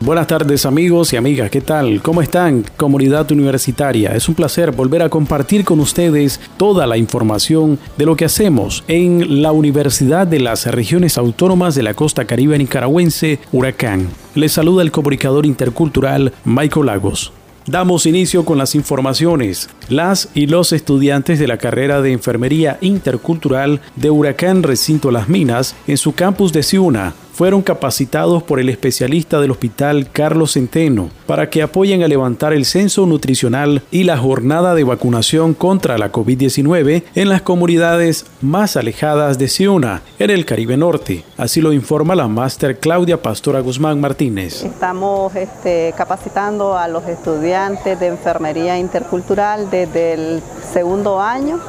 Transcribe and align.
Buenas 0.00 0.28
tardes 0.28 0.64
amigos 0.64 1.12
y 1.12 1.16
amigas, 1.16 1.50
¿qué 1.50 1.60
tal? 1.60 2.00
¿Cómo 2.02 2.22
están? 2.22 2.64
Comunidad 2.76 3.28
universitaria, 3.32 4.14
es 4.14 4.28
un 4.28 4.36
placer 4.36 4.70
volver 4.70 5.02
a 5.02 5.08
compartir 5.08 5.64
con 5.64 5.80
ustedes 5.80 6.40
toda 6.56 6.86
la 6.86 6.96
información 6.96 7.80
de 7.96 8.06
lo 8.06 8.14
que 8.14 8.24
hacemos 8.24 8.84
en 8.86 9.42
la 9.42 9.50
Universidad 9.50 10.24
de 10.24 10.38
las 10.38 10.66
Regiones 10.66 11.18
Autónomas 11.18 11.74
de 11.74 11.82
la 11.82 11.94
Costa 11.94 12.26
Caribe 12.26 12.56
Nicaragüense, 12.56 13.40
Huracán. 13.50 14.08
Les 14.36 14.52
saluda 14.52 14.82
el 14.82 14.92
comunicador 14.92 15.44
intercultural 15.44 16.32
Michael 16.44 16.86
Lagos. 16.86 17.32
Damos 17.66 18.06
inicio 18.06 18.44
con 18.44 18.56
las 18.56 18.76
informaciones. 18.76 19.68
Las 19.88 20.28
y 20.32 20.46
los 20.46 20.72
estudiantes 20.72 21.40
de 21.40 21.48
la 21.48 21.58
carrera 21.58 22.00
de 22.02 22.12
Enfermería 22.12 22.78
Intercultural 22.80 23.80
de 23.96 24.10
Huracán 24.10 24.62
Recinto 24.62 25.10
Las 25.10 25.28
Minas 25.28 25.74
en 25.88 25.98
su 25.98 26.14
campus 26.14 26.52
de 26.52 26.62
Ciuna 26.62 27.14
fueron 27.38 27.62
capacitados 27.62 28.42
por 28.42 28.58
el 28.58 28.68
especialista 28.68 29.38
del 29.38 29.52
Hospital 29.52 30.10
Carlos 30.10 30.54
Centeno 30.54 31.08
para 31.24 31.48
que 31.50 31.62
apoyen 31.62 32.02
a 32.02 32.08
levantar 32.08 32.52
el 32.52 32.64
censo 32.64 33.06
nutricional 33.06 33.84
y 33.92 34.02
la 34.02 34.18
jornada 34.18 34.74
de 34.74 34.82
vacunación 34.82 35.54
contra 35.54 35.98
la 35.98 36.10
COVID-19 36.10 37.04
en 37.14 37.28
las 37.28 37.42
comunidades 37.42 38.26
más 38.40 38.76
alejadas 38.76 39.38
de 39.38 39.46
Ciuna, 39.46 40.02
en 40.18 40.30
el 40.30 40.44
Caribe 40.46 40.76
Norte. 40.76 41.22
Así 41.36 41.60
lo 41.60 41.72
informa 41.72 42.16
la 42.16 42.26
máster 42.26 42.80
Claudia 42.80 43.22
Pastora 43.22 43.60
Guzmán 43.60 44.00
Martínez. 44.00 44.64
Estamos 44.64 45.36
este, 45.36 45.94
capacitando 45.96 46.76
a 46.76 46.88
los 46.88 47.06
estudiantes 47.06 48.00
de 48.00 48.08
enfermería 48.08 48.80
intercultural 48.80 49.70
desde 49.70 50.14
el 50.14 50.42
segundo 50.72 51.20
año 51.20 51.60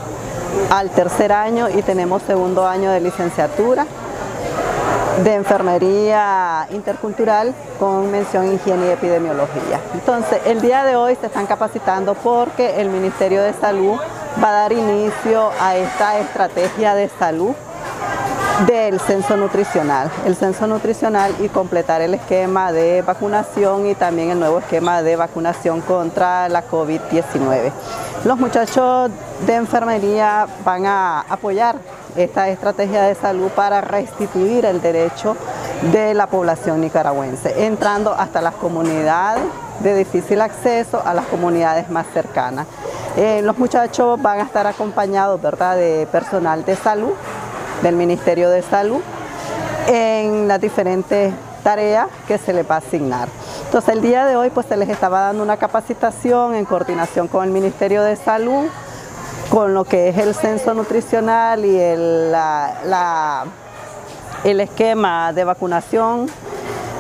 al 0.72 0.90
tercer 0.90 1.32
año 1.32 1.70
y 1.70 1.84
tenemos 1.84 2.24
segundo 2.24 2.66
año 2.66 2.90
de 2.90 3.02
licenciatura 3.02 3.86
de 5.24 5.34
enfermería 5.34 6.68
intercultural 6.72 7.54
con 7.78 8.10
mención 8.12 8.54
higiene 8.54 8.88
y 8.88 8.90
epidemiología. 8.92 9.80
Entonces, 9.94 10.40
el 10.46 10.62
día 10.62 10.84
de 10.84 10.96
hoy 10.96 11.18
se 11.20 11.28
están 11.28 11.46
capacitando 11.46 12.14
porque 12.14 12.80
el 12.82 12.90
Ministerio 12.90 13.42
de 13.42 13.54
Salud 13.54 13.98
va 14.42 14.50
a 14.50 14.52
dar 14.52 14.72
inicio 14.72 15.50
a 15.60 15.76
esta 15.76 16.20
estrategia 16.20 16.96
de 16.96 17.10
salud 17.10 17.54
del 18.68 19.00
censo 19.00 19.38
nutricional, 19.38 20.12
el 20.26 20.36
censo 20.36 20.68
nutricional 20.68 21.34
y 21.40 21.48
completar 21.48 22.02
el 22.02 22.14
esquema 22.14 22.72
de 22.72 23.02
vacunación 23.02 23.88
y 23.88 23.96
también 23.96 24.32
el 24.32 24.40
nuevo 24.40 24.60
esquema 24.60 25.02
de 25.02 25.16
vacunación 25.16 25.82
contra 25.82 26.50
la 26.50 26.68
COVID-19. 26.68 27.72
Los 28.26 28.38
muchachos 28.38 29.12
de 29.46 29.56
enfermería 29.56 30.46
van 30.66 30.86
a 30.86 31.22
apoyar 31.22 31.78
esta 32.16 32.50
estrategia 32.50 33.04
de 33.04 33.16
salud 33.16 33.50
para 33.50 33.82
restituir 33.82 34.66
el 34.66 34.82
derecho 34.82 35.36
de 35.92 36.14
la 36.14 36.28
población 36.28 36.82
nicaragüense, 36.82 37.66
entrando 37.66 38.14
hasta 38.14 38.42
las 38.42 38.56
comunidades 38.56 39.44
de 39.80 39.96
difícil 39.96 40.42
acceso 40.42 41.02
a 41.06 41.14
las 41.14 41.26
comunidades 41.26 41.90
más 41.90 42.06
cercanas. 42.14 42.68
Eh, 43.16 43.42
los 43.44 43.58
muchachos 43.58 44.22
van 44.22 44.40
a 44.40 44.44
estar 44.44 44.68
acompañados 44.68 45.42
¿verdad? 45.42 45.78
de 45.78 46.08
personal 46.12 46.66
de 46.66 46.76
salud, 46.76 47.14
del 47.82 47.96
Ministerio 47.96 48.50
de 48.50 48.62
Salud, 48.62 49.02
en 49.88 50.48
las 50.48 50.60
diferentes 50.60 51.34
tareas 51.64 52.08
que 52.28 52.38
se 52.38 52.54
les 52.54 52.70
va 52.70 52.76
a 52.76 52.78
asignar. 52.80 53.30
Entonces 53.66 53.94
el 53.94 54.02
día 54.02 54.26
de 54.26 54.36
hoy 54.36 54.50
pues 54.50 54.68
se 54.68 54.78
les 54.78 54.90
estaba 54.90 55.22
dando 55.22 55.44
una 55.44 55.58
capacitación 55.58 56.56
en 56.56 56.66
coordinación 56.66 57.28
con 57.28 57.44
el 57.44 57.52
Ministerio 57.52 58.04
de 58.04 58.16
Salud, 58.16 58.66
con 59.50 59.74
lo 59.74 59.84
que 59.84 60.10
es 60.10 60.18
el 60.18 60.36
censo 60.36 60.74
nutricional 60.74 61.66
y 61.66 61.76
el, 61.76 62.34
el 64.44 64.60
esquema 64.62 65.34
de 65.34 65.44
vacunación 65.44 66.28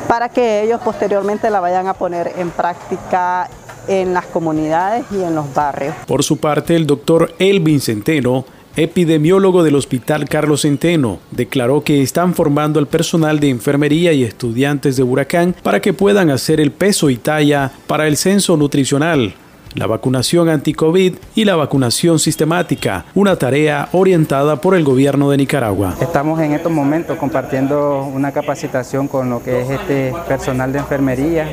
para 0.08 0.30
que 0.30 0.64
ellos 0.64 0.82
posteriormente 0.84 1.50
la 1.50 1.60
vayan 1.60 1.88
a 1.88 1.94
poner 1.94 2.34
en 2.38 2.50
práctica 2.50 3.48
en 3.88 4.14
las 4.14 4.26
comunidades 4.26 5.06
y 5.12 5.22
en 5.22 5.36
los 5.36 5.54
barrios. 5.54 5.94
Por 6.08 6.24
su 6.24 6.38
parte, 6.38 6.76
el 6.76 6.88
doctor 6.88 7.34
Elvin 7.38 7.80
Centeno, 7.80 8.46
epidemiólogo 8.76 9.64
del 9.64 9.76
Hospital 9.76 10.28
Carlos 10.28 10.62
Centeno, 10.62 11.20
declaró 11.31 11.84
que 11.84 12.02
están 12.02 12.34
formando 12.34 12.80
al 12.80 12.88
personal 12.88 13.40
de 13.40 13.50
enfermería 13.50 14.12
y 14.14 14.24
estudiantes 14.24 14.96
de 14.96 15.04
Huracán 15.04 15.56
para 15.62 15.80
que 15.80 15.94
puedan 15.94 16.31
hacer 16.31 16.60
el 16.60 16.72
peso 16.72 17.10
y 17.12 17.18
talla 17.18 17.72
para 17.88 18.08
el 18.08 18.18
censo 18.18 18.58
nutricional 18.58 19.36
la 19.75 19.88
vacunación 19.88 20.50
anti-COVID 20.50 21.16
y 21.35 21.46
la 21.46 21.56
vacunación 21.56 22.19
sistemática, 22.19 23.06
una 23.13 23.35
tarea 23.35 23.90
orientada 23.91 24.57
por 24.57 24.75
el 24.75 24.84
gobierno 24.84 25.30
de 25.30 25.38
Nicaragua. 25.38 25.96
Estamos 26.02 26.40
en 26.41 26.53
estos 26.53 26.72
momentos 26.72 27.18
compartiendo 27.18 28.03
una 28.03 28.31
capacitación 28.31 29.07
con 29.07 29.30
lo 29.30 29.44
que 29.44 29.62
es 29.62 29.69
este 29.69 30.13
personal 30.28 30.74
de 30.74 30.80
enfermería, 30.80 31.47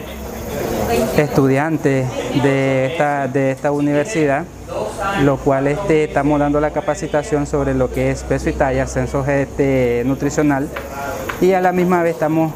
estudiantes 1.17 2.07
de 2.43 2.87
esta, 2.87 3.29
de 3.29 3.51
esta 3.51 3.71
universidad, 3.71 4.45
lo 5.23 5.37
cual 5.37 5.67
este, 5.67 6.05
estamos 6.05 6.39
dando 6.41 6.61
la 6.61 6.71
capacitación 6.71 7.47
sobre 7.47 7.75
lo 7.75 7.91
que 7.91 8.11
es 8.11 8.23
peso 8.23 8.49
y 8.49 8.53
talla, 8.53 8.87
censo 8.87 9.25
este, 9.27 10.03
nutricional, 10.07 10.69
y 11.41 11.53
a 11.53 11.61
la 11.61 11.73
misma 11.73 12.03
vez 12.03 12.15
estamos 12.15 12.53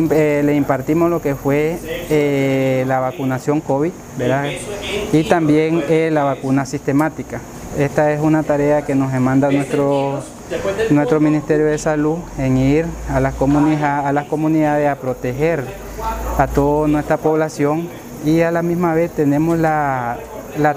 le 0.00 0.54
impartimos 0.54 1.10
lo 1.10 1.20
que 1.20 1.34
fue 1.34 1.78
eh, 2.08 2.84
la 2.86 3.00
vacunación 3.00 3.60
COVID, 3.60 3.92
¿verdad? 4.16 4.46
Y 5.12 5.24
también 5.24 5.84
eh, 5.88 6.10
la 6.12 6.24
vacuna 6.24 6.64
sistemática. 6.64 7.40
Esta 7.78 8.12
es 8.12 8.20
una 8.20 8.42
tarea 8.42 8.82
que 8.82 8.94
nos 8.94 9.12
demanda 9.12 9.50
nuestro, 9.50 10.22
nuestro 10.90 11.20
Ministerio 11.20 11.66
de 11.66 11.78
Salud 11.78 12.18
en 12.38 12.58
ir 12.58 12.86
a 13.10 13.20
las, 13.20 13.34
comunidades 13.34 14.88
a 14.88 14.94
proteger 14.96 15.64
a 16.38 16.46
toda 16.46 16.88
nuestra 16.88 17.16
población 17.16 17.88
y 18.24 18.40
a 18.40 18.50
la 18.50 18.62
misma 18.62 18.94
vez 18.94 19.10
tenemos 19.10 19.58
la 19.58 20.18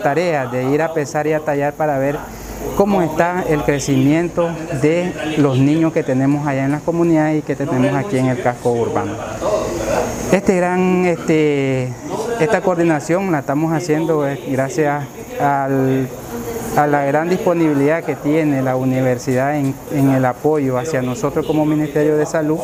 tarea 0.01 0.47
de 0.47 0.71
ir 0.71 0.81
a 0.81 0.93
pesar 0.93 1.27
y 1.27 1.33
a 1.33 1.39
tallar 1.39 1.73
para 1.73 1.97
ver 1.99 2.17
cómo 2.75 3.01
está 3.01 3.43
el 3.47 3.63
crecimiento 3.63 4.49
de 4.81 5.13
los 5.37 5.57
niños 5.57 5.93
que 5.93 6.03
tenemos 6.03 6.45
allá 6.47 6.65
en 6.65 6.71
las 6.71 6.81
comunidades 6.81 7.39
y 7.39 7.41
que 7.41 7.55
tenemos 7.55 7.93
aquí 7.93 8.17
en 8.17 8.27
el 8.27 8.41
casco 8.41 8.71
urbano. 8.71 9.13
Este 10.31 10.59
este, 11.11 11.93
esta 12.39 12.61
coordinación 12.61 13.31
la 13.31 13.39
estamos 13.39 13.71
haciendo 13.71 14.27
eh, 14.27 14.39
gracias 14.49 15.05
a 15.39 15.67
la 16.87 17.05
gran 17.05 17.29
disponibilidad 17.29 18.03
que 18.03 18.15
tiene 18.15 18.61
la 18.61 18.75
universidad 18.75 19.57
en, 19.57 19.73
en 19.91 20.09
el 20.11 20.25
apoyo 20.25 20.77
hacia 20.77 21.01
nosotros 21.01 21.45
como 21.45 21.65
Ministerio 21.65 22.17
de 22.17 22.25
Salud 22.25 22.59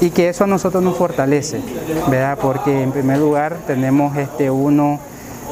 y 0.00 0.10
que 0.10 0.28
eso 0.28 0.44
a 0.44 0.46
nosotros 0.46 0.82
nos 0.82 0.96
fortalece, 0.96 1.60
¿verdad? 2.08 2.38
Porque 2.40 2.82
en 2.82 2.92
primer 2.92 3.18
lugar 3.18 3.56
tenemos 3.66 4.16
este 4.16 4.50
uno 4.50 5.00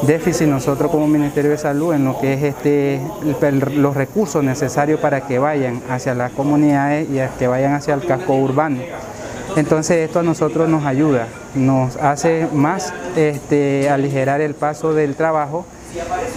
déficit 0.03 0.47
nosotros 0.47 0.91
como 0.91 1.07
Ministerio 1.07 1.51
de 1.51 1.59
Salud 1.59 1.95
en 1.95 2.05
lo 2.05 2.19
que 2.19 2.35
es 2.35 2.43
este, 2.43 3.01
los 3.75 3.97
recursos 3.97 4.43
necesarios 4.45 5.01
para 5.01 5.23
que 5.23 5.39
vayan 5.39 5.83
hacia 5.89 6.15
las 6.15 6.33
comunidades 6.33 7.09
y 7.09 7.21
que 7.39 7.47
vayan 7.47 7.75
hacia 7.75 7.95
el 7.95 8.05
casco 8.05 8.35
urbano. 8.35 8.81
Entonces 9.57 9.99
esto 9.99 10.19
a 10.19 10.23
nosotros 10.23 10.69
nos 10.69 10.85
ayuda, 10.85 11.29
nos 11.55 11.97
hace 11.97 12.47
más 12.53 12.93
este, 13.17 13.89
aligerar 13.89 14.41
el 14.41 14.55
paso 14.55 14.93
del 14.93 15.15
trabajo 15.17 15.65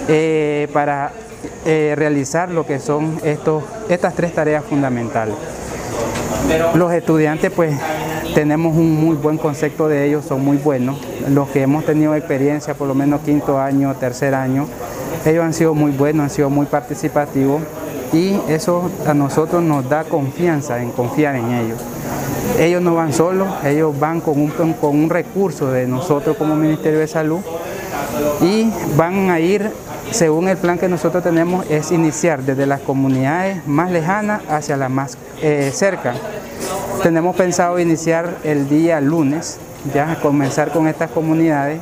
eh, 0.07 0.69
para 0.71 1.11
eh, 1.65 1.95
realizar 1.97 2.49
lo 2.49 2.65
que 2.65 2.79
son 2.79 3.19
estos, 3.23 3.63
estas 3.89 4.15
tres 4.15 4.33
tareas 4.33 4.63
fundamentales. 4.63 5.35
Los 6.73 6.91
estudiantes 6.93 7.51
pues 7.51 7.75
tenemos 8.33 8.75
un 8.75 8.95
muy 8.95 9.15
buen 9.15 9.37
concepto 9.37 9.87
de 9.87 10.07
ellos, 10.07 10.25
son 10.25 10.43
muy 10.43 10.57
buenos. 10.57 10.97
Los 11.29 11.49
que 11.49 11.61
hemos 11.61 11.85
tenido 11.85 12.15
experiencia, 12.15 12.73
por 12.73 12.87
lo 12.87 12.95
menos 12.95 13.21
quinto 13.21 13.59
año, 13.59 13.93
tercer 13.95 14.33
año, 14.33 14.67
ellos 15.25 15.43
han 15.43 15.53
sido 15.53 15.73
muy 15.73 15.91
buenos, 15.91 16.23
han 16.23 16.29
sido 16.29 16.49
muy 16.49 16.65
participativos 16.65 17.61
y 18.13 18.35
eso 18.47 18.89
a 19.05 19.13
nosotros 19.13 19.61
nos 19.61 19.87
da 19.87 20.03
confianza 20.03 20.81
en 20.81 20.91
confiar 20.91 21.35
en 21.35 21.51
ellos. 21.51 21.79
Ellos 22.57 22.81
no 22.81 22.95
van 22.95 23.13
solos, 23.13 23.47
ellos 23.63 23.97
van 23.99 24.21
con 24.21 24.41
un, 24.41 24.49
con 24.49 24.95
un 24.95 25.09
recurso 25.09 25.71
de 25.71 25.87
nosotros 25.87 26.35
como 26.37 26.55
Ministerio 26.55 26.99
de 26.99 27.07
Salud 27.07 27.39
y 28.41 28.71
van 28.95 29.29
a 29.29 29.39
ir 29.39 29.71
según 30.11 30.47
el 30.47 30.57
plan 30.57 30.77
que 30.77 30.87
nosotros 30.87 31.23
tenemos, 31.23 31.65
es 31.69 31.91
iniciar 31.91 32.41
desde 32.41 32.65
las 32.65 32.81
comunidades 32.81 33.65
más 33.67 33.91
lejanas 33.91 34.41
hacia 34.49 34.75
las 34.75 34.89
más 34.89 35.17
eh, 35.41 35.71
cerca. 35.73 36.15
Tenemos 37.03 37.35
pensado 37.35 37.79
iniciar 37.79 38.37
el 38.43 38.67
día 38.67 38.99
lunes, 38.99 39.57
ya 39.93 40.19
comenzar 40.21 40.71
con 40.71 40.87
estas 40.87 41.09
comunidades 41.11 41.79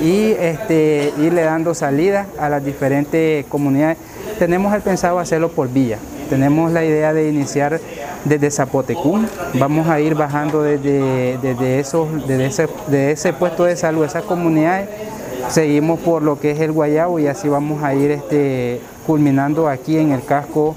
y 0.00 0.32
este, 0.38 1.12
irle 1.18 1.42
dando 1.42 1.74
salida 1.74 2.26
a 2.38 2.48
las 2.48 2.64
diferentes 2.64 3.44
comunidades. 3.46 3.98
Tenemos 4.38 4.72
el 4.74 4.82
pensado 4.82 5.18
hacerlo 5.18 5.50
por 5.50 5.68
vía. 5.68 5.98
Tenemos 6.30 6.70
la 6.70 6.84
idea 6.84 7.12
de 7.12 7.28
iniciar 7.28 7.80
desde 8.24 8.50
Zapotecún, 8.50 9.28
vamos 9.54 9.88
a 9.88 10.00
ir 10.00 10.14
bajando 10.14 10.62
desde, 10.62 11.38
desde, 11.38 11.80
esos, 11.80 12.26
desde 12.28 12.46
ese, 12.46 12.68
ese 13.10 13.32
puesto 13.32 13.64
de 13.64 13.76
salud, 13.76 14.04
esas 14.04 14.22
comunidades, 14.22 14.88
seguimos 15.48 15.98
por 16.00 16.22
lo 16.22 16.38
que 16.38 16.52
es 16.52 16.60
el 16.60 16.70
Guayabo 16.70 17.18
y 17.18 17.26
así 17.26 17.48
vamos 17.48 17.82
a 17.82 17.94
ir 17.94 18.12
este, 18.12 18.80
culminando 19.06 19.68
aquí 19.68 19.98
en 19.98 20.12
el 20.12 20.24
casco 20.24 20.76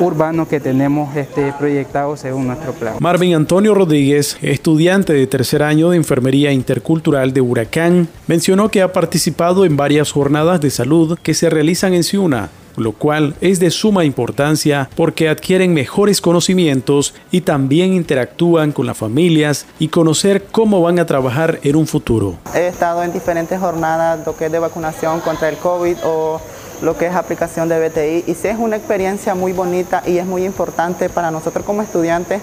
urbano 0.00 0.48
que 0.48 0.60
tenemos 0.60 1.16
este, 1.16 1.52
proyectado 1.58 2.16
según 2.16 2.46
nuestro 2.46 2.72
plan. 2.72 2.94
Marvin 3.00 3.34
Antonio 3.34 3.74
Rodríguez, 3.74 4.36
estudiante 4.42 5.12
de 5.12 5.26
tercer 5.26 5.62
año 5.62 5.90
de 5.90 5.96
Enfermería 5.96 6.52
Intercultural 6.52 7.32
de 7.32 7.40
Huracán, 7.40 8.08
mencionó 8.26 8.68
que 8.70 8.82
ha 8.82 8.92
participado 8.92 9.64
en 9.64 9.76
varias 9.76 10.12
jornadas 10.12 10.60
de 10.60 10.70
salud 10.70 11.18
que 11.22 11.34
se 11.34 11.50
realizan 11.50 11.94
en 11.94 12.04
Ciuna 12.04 12.50
lo 12.76 12.92
cual 12.92 13.34
es 13.40 13.58
de 13.58 13.70
suma 13.70 14.04
importancia 14.04 14.88
porque 14.96 15.28
adquieren 15.28 15.74
mejores 15.74 16.20
conocimientos 16.20 17.14
y 17.30 17.40
también 17.40 17.94
interactúan 17.94 18.72
con 18.72 18.86
las 18.86 18.96
familias 18.96 19.66
y 19.78 19.88
conocer 19.88 20.44
cómo 20.50 20.82
van 20.82 20.98
a 20.98 21.06
trabajar 21.06 21.58
en 21.62 21.76
un 21.76 21.86
futuro. 21.86 22.36
He 22.54 22.68
estado 22.68 23.02
en 23.02 23.12
diferentes 23.12 23.58
jornadas 23.58 24.20
lo 24.26 24.36
que 24.36 24.46
es 24.46 24.52
de 24.52 24.58
vacunación 24.58 25.20
contra 25.20 25.48
el 25.48 25.56
COVID 25.56 25.96
o 26.04 26.40
lo 26.82 26.96
que 26.96 27.06
es 27.06 27.14
aplicación 27.14 27.68
de 27.68 27.88
BTI 27.88 28.24
y 28.30 28.34
sí 28.34 28.48
es 28.48 28.58
una 28.58 28.76
experiencia 28.76 29.34
muy 29.34 29.52
bonita 29.52 30.02
y 30.06 30.18
es 30.18 30.26
muy 30.26 30.44
importante 30.44 31.08
para 31.08 31.30
nosotros 31.30 31.64
como 31.64 31.82
estudiantes 31.82 32.42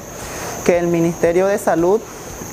que 0.65 0.77
el 0.77 0.88
Ministerio 0.88 1.47
de 1.47 1.57
Salud 1.57 2.01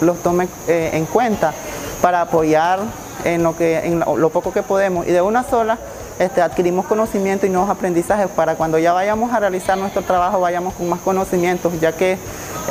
los 0.00 0.18
tome 0.22 0.48
eh, 0.68 0.90
en 0.94 1.06
cuenta 1.06 1.52
para 2.00 2.22
apoyar 2.22 2.80
en 3.24 3.42
lo, 3.42 3.56
que, 3.56 3.78
en 3.78 4.00
lo 4.00 4.30
poco 4.30 4.52
que 4.52 4.62
podemos. 4.62 5.06
Y 5.06 5.12
de 5.12 5.20
una 5.20 5.44
sola 5.44 5.78
este, 6.18 6.42
adquirimos 6.42 6.86
conocimiento 6.86 7.46
y 7.46 7.50
nuevos 7.50 7.70
aprendizajes 7.70 8.28
para 8.28 8.54
cuando 8.54 8.78
ya 8.78 8.92
vayamos 8.92 9.32
a 9.32 9.40
realizar 9.40 9.78
nuestro 9.78 10.02
trabajo 10.02 10.40
vayamos 10.40 10.74
con 10.74 10.88
más 10.88 11.00
conocimientos, 11.00 11.72
ya 11.80 11.92
que 11.92 12.18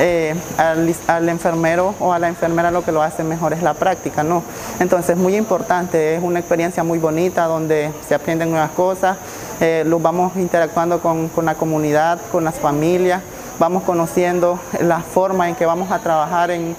eh, 0.00 0.34
al, 0.56 1.28
enfermero 1.28 1.94
o 2.00 2.12
a 2.12 2.18
la 2.18 2.28
enfermera 2.28 2.70
lo 2.70 2.82
que 2.82 2.90
lo 2.90 3.02
hace 3.02 3.22
mejor 3.22 3.52
es 3.52 3.62
la 3.62 3.74
práctica, 3.74 4.22
¿no? 4.22 4.42
Entonces 4.80 5.16
muy 5.16 5.36
importante, 5.36 6.16
es 6.16 6.22
una 6.22 6.38
experiencia 6.38 6.82
muy 6.82 6.98
bonita 6.98 7.44
donde 7.44 7.92
se 8.08 8.14
aprenden 8.14 8.50
nuevas 8.50 8.70
cosas, 8.70 9.18
eh, 9.60 9.84
vamos 10.00 10.34
interactuando 10.36 11.00
con, 11.00 11.28
con 11.28 11.44
la 11.44 11.54
comunidad, 11.54 12.18
con 12.32 12.44
las 12.44 12.58
familias, 12.58 13.20
vamos 13.58 13.82
conociendo 13.82 14.58
la 14.80 15.00
forma 15.00 15.50
en 15.50 15.54
que 15.54 15.66
vamos 15.66 15.90
a 15.90 15.98
trabajar 15.98 16.50
en 16.50 16.74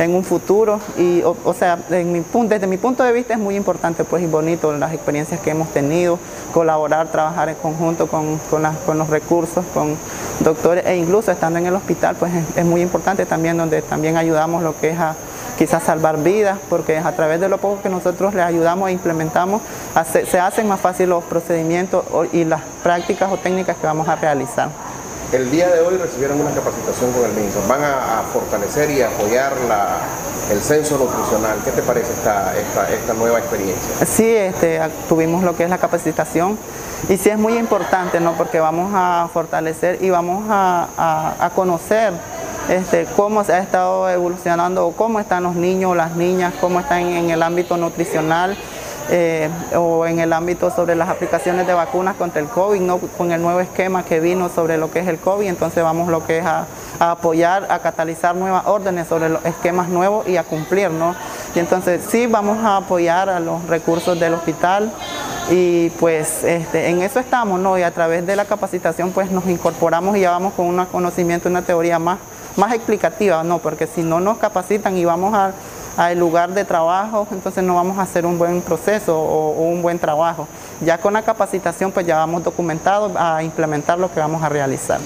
en 0.00 0.14
un 0.14 0.24
futuro. 0.24 0.80
Y, 0.98 1.22
o, 1.22 1.54
sea, 1.54 1.76
desde 1.76 2.04
mi 2.04 2.76
punto 2.76 3.04
de 3.04 3.12
vista 3.12 3.34
es 3.34 3.40
muy 3.40 3.54
importante 3.56 4.04
pues, 4.04 4.22
y 4.22 4.26
bonito 4.26 4.72
las 4.72 4.92
experiencias 4.92 5.40
que 5.40 5.50
hemos 5.50 5.68
tenido, 5.68 6.18
colaborar, 6.52 7.08
trabajar 7.08 7.50
en 7.50 7.54
conjunto 7.56 8.06
con, 8.06 8.38
con, 8.50 8.98
los 8.98 9.10
recursos, 9.10 9.64
con 9.74 9.96
doctores 10.40 10.86
e 10.86 10.96
incluso 10.96 11.30
estando 11.30 11.58
en 11.58 11.66
el 11.66 11.74
hospital, 11.74 12.16
pues 12.18 12.32
es, 12.56 12.64
muy 12.64 12.80
importante 12.80 13.26
también 13.26 13.56
donde 13.56 13.82
también 13.82 14.16
ayudamos 14.16 14.62
lo 14.62 14.78
que 14.78 14.90
es 14.90 14.98
a 14.98 15.14
quizás 15.58 15.82
salvar 15.82 16.22
vidas, 16.22 16.58
porque 16.70 16.96
a 16.96 17.12
través 17.12 17.38
de 17.40 17.48
lo 17.48 17.58
poco 17.58 17.82
que 17.82 17.90
nosotros 17.90 18.34
les 18.34 18.44
ayudamos 18.44 18.88
e 18.88 18.92
implementamos, 18.92 19.60
se 20.04 20.40
hacen 20.40 20.66
más 20.66 20.80
fácil 20.80 21.10
los 21.10 21.22
procedimientos 21.24 22.04
y 22.32 22.44
las 22.44 22.62
prácticas 22.82 23.30
o 23.30 23.36
técnicas 23.36 23.76
que 23.76 23.86
vamos 23.86 24.08
a 24.08 24.16
realizar. 24.16 24.70
El 25.32 25.48
día 25.48 25.68
de 25.68 25.80
hoy 25.80 25.96
recibieron 25.96 26.40
una 26.40 26.50
capacitación 26.50 27.12
con 27.12 27.24
el 27.24 27.32
ministro. 27.32 27.62
Van 27.68 27.84
a, 27.84 28.22
fortalecer 28.32 28.90
y 28.90 29.00
apoyar 29.00 29.52
el 30.50 30.60
censo 30.60 30.98
nutricional. 30.98 31.58
¿Qué 31.64 31.70
te 31.70 31.82
parece 31.82 32.12
esta, 32.12 32.52
esta, 32.58 33.14
nueva 33.14 33.38
experiencia? 33.38 34.06
Sí, 34.06 34.28
este, 34.28 34.80
tuvimos 35.08 35.44
lo 35.44 35.56
que 35.56 35.62
es 35.62 35.70
la 35.70 35.78
capacitación 35.78 36.58
y 37.08 37.16
sí 37.16 37.30
es 37.30 37.38
muy 37.38 37.56
importante, 37.58 38.18
¿no? 38.18 38.32
Porque 38.32 38.58
vamos 38.58 38.90
a 38.92 39.28
fortalecer 39.32 40.02
y 40.02 40.10
vamos 40.10 40.46
a, 40.48 41.50
conocer 41.54 42.12
este, 42.68 43.06
cómo 43.14 43.44
se 43.44 43.52
ha 43.52 43.60
estado 43.60 44.10
evolucionando, 44.10 44.92
cómo 44.96 45.20
están 45.20 45.44
los 45.44 45.54
niños, 45.54 45.96
las 45.96 46.16
niñas, 46.16 46.54
cómo 46.60 46.80
están 46.80 47.02
en 47.02 47.30
el 47.30 47.44
ámbito 47.44 47.76
nutricional 47.76 48.56
eh, 49.12 49.48
o 49.74 50.06
en 50.06 50.20
el 50.20 50.32
ámbito 50.32 50.70
sobre 50.70 50.94
las 50.94 51.08
aplicaciones 51.08 51.66
de 51.66 51.74
vacunas 51.74 52.14
contra 52.14 52.40
el 52.40 52.46
COVID, 52.46 52.80
¿no? 52.80 52.98
con 52.98 53.32
el 53.32 53.42
nuevo 53.42 53.58
esquema 53.58 54.04
que 54.04 54.20
vino 54.20 54.48
sobre 54.48 54.78
lo 54.78 54.92
que 54.92 55.00
es 55.00 55.08
el 55.08 55.18
COVID, 55.18 55.48
entonces 55.48 55.82
vamos 55.82 56.08
lo 56.08 56.24
que 56.24 56.38
es 56.38 56.46
a, 56.46 56.66
apoyar, 57.00 57.66
a 57.70 57.80
catalizar 57.80 58.36
nuevas 58.36 58.66
órdenes 58.66 59.08
sobre 59.08 59.28
los 59.28 59.44
esquemas 59.44 59.88
nuevos 59.88 60.28
y 60.28 60.36
a 60.36 60.44
cumplir, 60.44 60.90
¿no? 60.90 61.16
Y 61.56 61.58
entonces 61.58 62.02
sí 62.08 62.28
vamos 62.28 62.58
a 62.64 62.76
apoyar 62.76 63.28
a 63.28 63.40
los 63.40 63.66
recursos 63.66 64.20
del 64.20 64.34
hospital 64.34 64.92
y 65.50 65.90
pues 65.90 66.44
este, 66.44 66.88
en 66.88 67.02
eso 67.02 67.18
estamos, 67.18 67.58
¿no? 67.58 67.76
Y 67.76 67.82
a 67.82 67.90
través 67.90 68.24
de 68.24 68.36
la 68.36 68.44
capacitación 68.44 69.10
pues 69.10 69.32
nos 69.32 69.46
incorporamos 69.46 70.16
y 70.16 70.20
ya 70.20 70.30
vamos 70.30 70.54
con 70.54 70.66
un 70.66 70.84
conocimiento, 70.86 71.48
una 71.48 71.62
teoría 71.62 71.98
más, 71.98 72.18
más 72.56 72.72
explicativa, 72.74 73.42
¿no? 73.42 73.58
Porque 73.58 73.88
si 73.88 74.02
no 74.02 74.20
nos 74.20 74.38
capacitan 74.38 74.96
y 74.96 75.04
vamos 75.04 75.34
a 75.34 75.52
al 75.96 76.18
lugar 76.18 76.52
de 76.52 76.64
trabajo, 76.64 77.26
entonces 77.30 77.62
no 77.64 77.74
vamos 77.74 77.98
a 77.98 78.02
hacer 78.02 78.26
un 78.26 78.38
buen 78.38 78.60
proceso 78.62 79.18
o, 79.18 79.50
un 79.64 79.82
buen 79.82 79.98
trabajo. 79.98 80.46
Ya 80.80 80.98
con 80.98 81.12
la 81.12 81.22
capacitación 81.22 81.92
pues 81.92 82.06
ya 82.06 82.16
vamos 82.16 82.44
documentado 82.44 83.12
a 83.16 83.42
implementar 83.42 83.98
lo 83.98 84.12
que 84.12 84.20
vamos 84.20 84.42
a 84.42 84.48
realizar. 84.48 85.00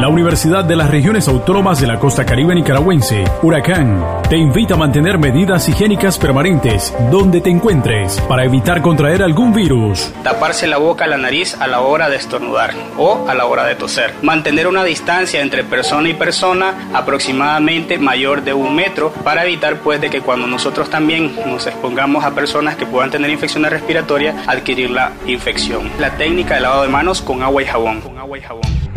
La 0.00 0.08
Universidad 0.08 0.64
de 0.64 0.76
las 0.76 0.90
Regiones 0.90 1.28
Autónomas 1.28 1.78
de 1.78 1.86
la 1.86 1.98
Costa 1.98 2.24
Caribe 2.24 2.54
Nicaragüense, 2.54 3.22
Huracán, 3.42 4.22
te 4.30 4.38
invita 4.38 4.72
a 4.72 4.76
mantener 4.78 5.18
medidas 5.18 5.68
higiénicas 5.68 6.16
permanentes 6.16 6.94
donde 7.10 7.42
te 7.42 7.50
encuentres 7.50 8.18
para 8.22 8.44
evitar 8.44 8.80
contraer 8.80 9.22
algún 9.22 9.52
virus. 9.52 10.10
Taparse 10.22 10.66
la 10.66 10.78
boca, 10.78 11.06
la 11.06 11.18
nariz 11.18 11.54
a 11.60 11.66
la 11.66 11.82
hora 11.82 12.08
de 12.08 12.16
estornudar 12.16 12.72
o 12.96 13.28
a 13.28 13.34
la 13.34 13.44
hora 13.44 13.66
de 13.66 13.74
toser. 13.74 14.14
Mantener 14.22 14.68
una 14.68 14.84
distancia 14.84 15.42
entre 15.42 15.64
persona 15.64 16.08
y 16.08 16.14
persona 16.14 16.88
aproximadamente 16.94 17.98
mayor 17.98 18.42
de 18.42 18.54
un 18.54 18.74
metro 18.74 19.12
para 19.22 19.44
evitar 19.44 19.80
pues 19.80 20.00
de 20.00 20.08
que 20.08 20.22
cuando 20.22 20.46
nosotros 20.46 20.88
también 20.88 21.36
nos 21.44 21.66
expongamos 21.66 22.24
a 22.24 22.30
personas 22.30 22.76
que 22.76 22.86
puedan 22.86 23.10
tener 23.10 23.28
infecciones 23.28 23.70
respiratorias, 23.70 24.48
adquirir 24.48 24.92
la 24.92 25.12
infección. 25.26 25.90
La 25.98 26.16
técnica 26.16 26.54
de 26.54 26.62
lavado 26.62 26.84
de 26.84 26.88
manos 26.88 27.20
con 27.20 27.42
agua 27.42 27.62
y 27.62 27.66
jabón. 27.66 28.00
Con 28.00 28.16
agua 28.16 28.38
y 28.38 28.40
jabón. 28.40 28.89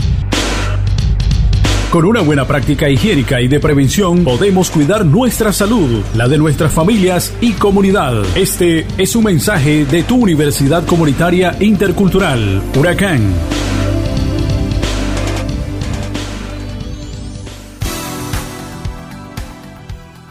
Con 1.94 2.06
una 2.06 2.22
buena 2.22 2.48
práctica 2.48 2.90
higiénica 2.90 3.40
y 3.40 3.48
de 3.48 3.60
prevención 3.60 4.24
podemos 4.24 4.72
cuidar 4.72 5.06
nuestra 5.06 5.54
salud, 5.54 6.04
la 6.16 6.28
de 6.28 6.40
nuestras 6.40 6.74
familias 6.74 7.32
y 7.40 7.54
comunidad. 7.54 8.26
Este 8.36 8.88
es 8.98 9.16
un 9.16 9.26
mensaje 9.26 9.86
de 9.86 10.02
tu 10.02 10.16
Universidad 10.16 10.88
Comunitaria 10.88 11.56
Intercultural, 11.60 12.64
Huracán. 12.76 13.22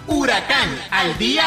Huracán 0.09 0.69
al 0.91 1.17
día. 1.17 1.42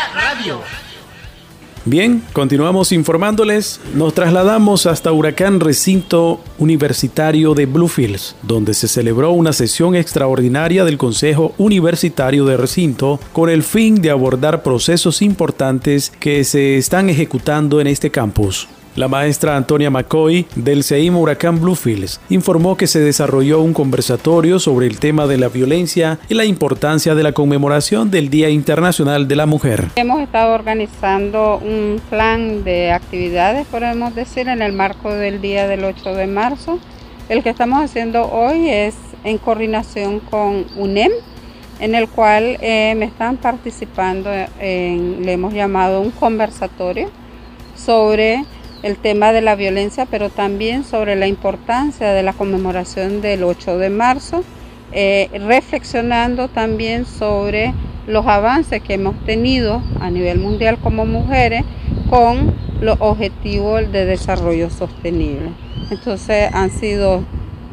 Bien, 1.87 2.23
continuamos 2.33 2.91
informándoles. 2.91 3.79
Nos 3.93 4.15
trasladamos 4.15 4.87
hasta 4.87 5.11
Huracán 5.11 5.59
Recinto 5.59 6.41
Universitario 6.57 7.53
de 7.53 7.67
Bluefields, 7.67 8.35
donde 8.41 8.73
se 8.73 8.87
celebró 8.87 9.29
una 9.29 9.53
sesión 9.53 9.95
extraordinaria 9.95 10.83
del 10.83 10.97
Consejo 10.97 11.53
Universitario 11.59 12.43
de 12.45 12.57
Recinto 12.57 13.19
con 13.33 13.51
el 13.51 13.61
fin 13.61 14.01
de 14.01 14.09
abordar 14.09 14.63
procesos 14.63 15.21
importantes 15.21 16.11
que 16.19 16.43
se 16.43 16.77
están 16.77 17.07
ejecutando 17.11 17.79
en 17.79 17.85
este 17.85 18.09
campus. 18.09 18.67
La 18.95 19.09
maestra 19.09 19.57
Antonia 19.57 19.89
McCoy 19.89 20.47
del 20.55 20.81
CEIM 20.81 21.17
Huracán 21.17 21.59
Bluefields 21.59 22.21
informó 22.29 22.77
que 22.77 22.87
se 22.87 23.01
desarrolló 23.01 23.59
un 23.59 23.73
conversatorio 23.73 24.57
sobre 24.57 24.87
el 24.87 25.01
tema 25.01 25.27
de 25.27 25.37
la 25.37 25.49
violencia 25.49 26.17
y 26.29 26.33
la 26.33 26.45
importancia 26.45 27.13
de 27.13 27.21
la 27.21 27.33
conmemoración 27.33 28.09
del 28.09 28.29
Día 28.29 28.49
Internacional 28.49 29.27
de 29.27 29.35
la 29.35 29.47
Mujer. 29.47 29.89
Hemos 29.97 30.21
estado 30.21 30.53
organizando 30.53 31.57
un 31.57 31.99
plan 32.09 32.63
de 32.63 32.93
actividades, 32.93 33.67
podemos 33.67 34.15
decir, 34.15 34.47
en 34.47 34.61
el 34.61 34.71
marco 34.71 35.11
del 35.11 35.41
día 35.41 35.67
del 35.67 35.83
8 35.83 36.13
de 36.13 36.27
marzo. 36.27 36.79
El 37.27 37.43
que 37.43 37.49
estamos 37.49 37.83
haciendo 37.83 38.31
hoy 38.31 38.69
es 38.69 38.95
en 39.25 39.39
coordinación 39.39 40.21
con 40.21 40.67
UNEM, 40.77 41.11
en 41.81 41.95
el 41.95 42.07
cual 42.07 42.57
eh, 42.61 42.95
me 42.95 43.03
están 43.03 43.35
participando, 43.35 44.29
le 44.61 45.33
hemos 45.33 45.53
llamado 45.53 45.99
un 45.99 46.11
conversatorio 46.11 47.09
sobre 47.75 48.45
el 48.85 48.97
tema 48.97 49.33
de 49.33 49.41
la 49.41 49.55
violencia, 49.55 50.05
pero 50.05 50.29
también 50.29 50.83
sobre 50.83 51.15
la 51.15 51.25
importancia 51.25 52.11
de 52.11 52.21
la 52.21 52.33
conmemoración 52.33 53.19
del 53.19 53.43
8 53.43 53.79
de 53.79 53.89
marzo, 53.89 54.43
eh, 54.91 55.27
reflexionando 55.47 56.49
también 56.49 57.07
sobre 57.07 57.73
los 58.05 58.27
avances 58.27 58.83
que 58.83 58.93
hemos 58.93 59.15
tenido 59.25 59.81
a 59.99 60.11
nivel 60.11 60.37
mundial 60.37 60.77
como 60.77 61.07
mujeres 61.07 61.63
con 62.11 62.53
los 62.79 62.97
objetivos 62.99 63.91
de 63.91 64.05
desarrollo 64.05 64.69
sostenible. 64.69 65.49
Entonces 65.89 66.51
han 66.53 66.69
sido 66.69 67.23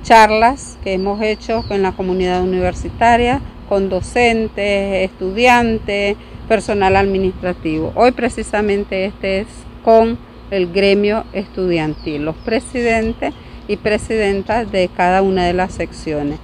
charlas 0.03 0.79
que 0.83 0.95
hemos 0.95 1.21
hecho 1.21 1.63
con 1.69 1.83
la 1.83 1.93
comunidad 1.93 2.41
universitaria, 2.43 3.43
con 3.69 3.91
docentes, 3.91 5.11
estudiantes, 5.11 6.17
personal 6.49 6.97
administrativo. 6.97 7.93
Hoy 7.97 8.13
precisamente 8.13 9.05
este 9.05 9.41
es 9.41 9.47
con 9.85 10.32
el 10.53 10.71
gremio 10.71 11.25
estudiantil, 11.33 12.25
los 12.25 12.37
presidentes 12.37 13.33
y 13.67 13.79
presidentas 13.79 14.71
de 14.71 14.89
cada 14.95 15.23
una 15.23 15.47
de 15.47 15.55
las 15.55 15.73
secciones. 15.73 16.39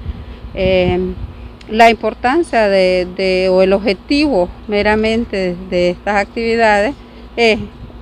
Eh, 0.55 0.99
la 1.71 1.91
importancia 1.91 2.69
de, 2.69 3.49
o 3.53 3.63
el 3.63 3.75
objetivo 3.75 4.49
meramente 4.67 5.55
de 5.69 5.91
estas 5.91 6.17
actividades 6.17 6.95
es, 7.37 7.59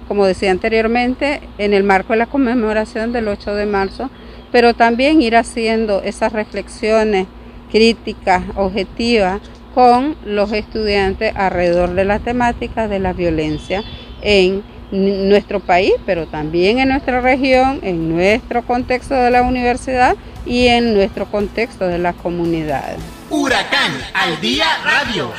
como 0.06 0.24
decía 0.24 0.52
anteriormente, 0.52 1.40
en 1.58 1.74
el 1.74 1.82
marco 1.82 2.12
de 2.12 2.20
la 2.20 2.26
conmemoración 2.26 3.12
del 3.12 3.26
8 3.26 3.56
de 3.56 3.66
marzo, 3.66 4.08
pero 4.52 4.74
también 4.74 5.20
ir 5.20 5.34
haciendo 5.34 6.00
esas 6.02 6.32
reflexiones 6.32 7.26
críticas, 7.72 8.44
objetivas, 8.54 9.40
con 9.74 10.14
los 10.24 10.52
estudiantes 10.52 11.34
alrededor 11.36 11.94
de 11.94 12.04
la 12.04 12.20
temática 12.20 12.88
de 12.88 12.98
la 12.98 13.12
violencia 13.12 13.82
en 14.22 14.62
nuestro 14.90 15.60
país, 15.60 15.92
pero 16.04 16.26
también 16.26 16.78
en 16.78 16.88
nuestra 16.88 17.20
región, 17.20 17.80
en 17.82 18.08
nuestro 18.14 18.62
contexto 18.62 19.14
de 19.14 19.30
la 19.30 19.42
universidad 19.42 20.16
y 20.44 20.66
en 20.68 20.94
nuestro 20.94 21.26
contexto 21.26 21.86
de 21.86 21.98
las 21.98 22.14
comunidades. 22.16 22.98
Huracán 23.30 23.92
al 24.14 24.40
día 24.40 24.66
radio. 24.84 25.30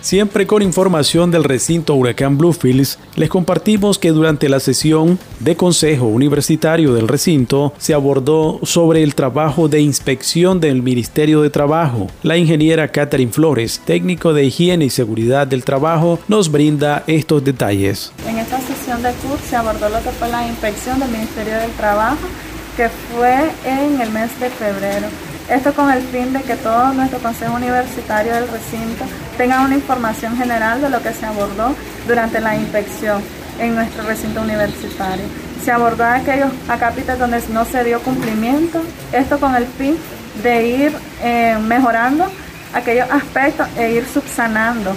Siempre 0.00 0.46
con 0.46 0.62
información 0.62 1.32
del 1.32 1.42
recinto 1.42 1.94
Huracán 1.94 2.38
Bluefields, 2.38 2.98
les 3.16 3.28
compartimos 3.28 3.98
que 3.98 4.10
durante 4.10 4.48
la 4.48 4.60
sesión 4.60 5.18
de 5.40 5.56
Consejo 5.56 6.06
Universitario 6.06 6.94
del 6.94 7.08
recinto 7.08 7.74
se 7.78 7.94
abordó 7.94 8.60
sobre 8.62 9.02
el 9.02 9.16
trabajo 9.16 9.68
de 9.68 9.80
inspección 9.80 10.60
del 10.60 10.82
Ministerio 10.82 11.42
de 11.42 11.50
Trabajo. 11.50 12.06
La 12.22 12.36
ingeniera 12.36 12.88
Catherine 12.88 13.32
Flores, 13.32 13.82
técnico 13.84 14.32
de 14.32 14.44
higiene 14.44 14.84
y 14.84 14.90
seguridad 14.90 15.48
del 15.48 15.64
trabajo, 15.64 16.20
nos 16.28 16.50
brinda 16.50 17.02
estos 17.08 17.42
detalles. 17.42 18.12
En 18.26 18.38
esta 18.38 18.58
sesión 18.60 18.77
de 18.88 19.12
CUT 19.12 19.38
se 19.42 19.54
abordó 19.54 19.90
lo 19.90 20.02
que 20.02 20.10
fue 20.12 20.28
la 20.30 20.46
inspección 20.46 20.98
del 20.98 21.10
Ministerio 21.10 21.58
del 21.58 21.70
Trabajo, 21.72 22.26
que 22.74 22.88
fue 22.88 23.50
en 23.66 24.00
el 24.00 24.10
mes 24.10 24.40
de 24.40 24.48
febrero. 24.48 25.08
Esto 25.50 25.74
con 25.74 25.90
el 25.90 26.02
fin 26.04 26.32
de 26.32 26.40
que 26.40 26.56
todo 26.56 26.94
nuestro 26.94 27.18
Consejo 27.18 27.54
Universitario 27.54 28.32
del 28.32 28.48
recinto 28.48 29.04
tenga 29.36 29.60
una 29.60 29.74
información 29.74 30.38
general 30.38 30.80
de 30.80 30.88
lo 30.88 31.02
que 31.02 31.12
se 31.12 31.26
abordó 31.26 31.74
durante 32.06 32.40
la 32.40 32.56
inspección 32.56 33.22
en 33.58 33.74
nuestro 33.74 34.04
recinto 34.04 34.40
universitario. 34.40 35.26
Se 35.62 35.70
abordó 35.70 36.04
aquellos 36.04 36.50
acápites 36.66 37.18
donde 37.18 37.42
no 37.52 37.66
se 37.66 37.84
dio 37.84 38.00
cumplimiento, 38.00 38.80
esto 39.12 39.38
con 39.38 39.54
el 39.54 39.66
fin 39.66 39.98
de 40.42 40.66
ir 40.66 40.92
eh, 41.22 41.58
mejorando 41.60 42.24
aquellos 42.72 43.08
aspectos 43.10 43.68
e 43.76 43.92
ir 43.92 44.06
subsanando 44.06 44.96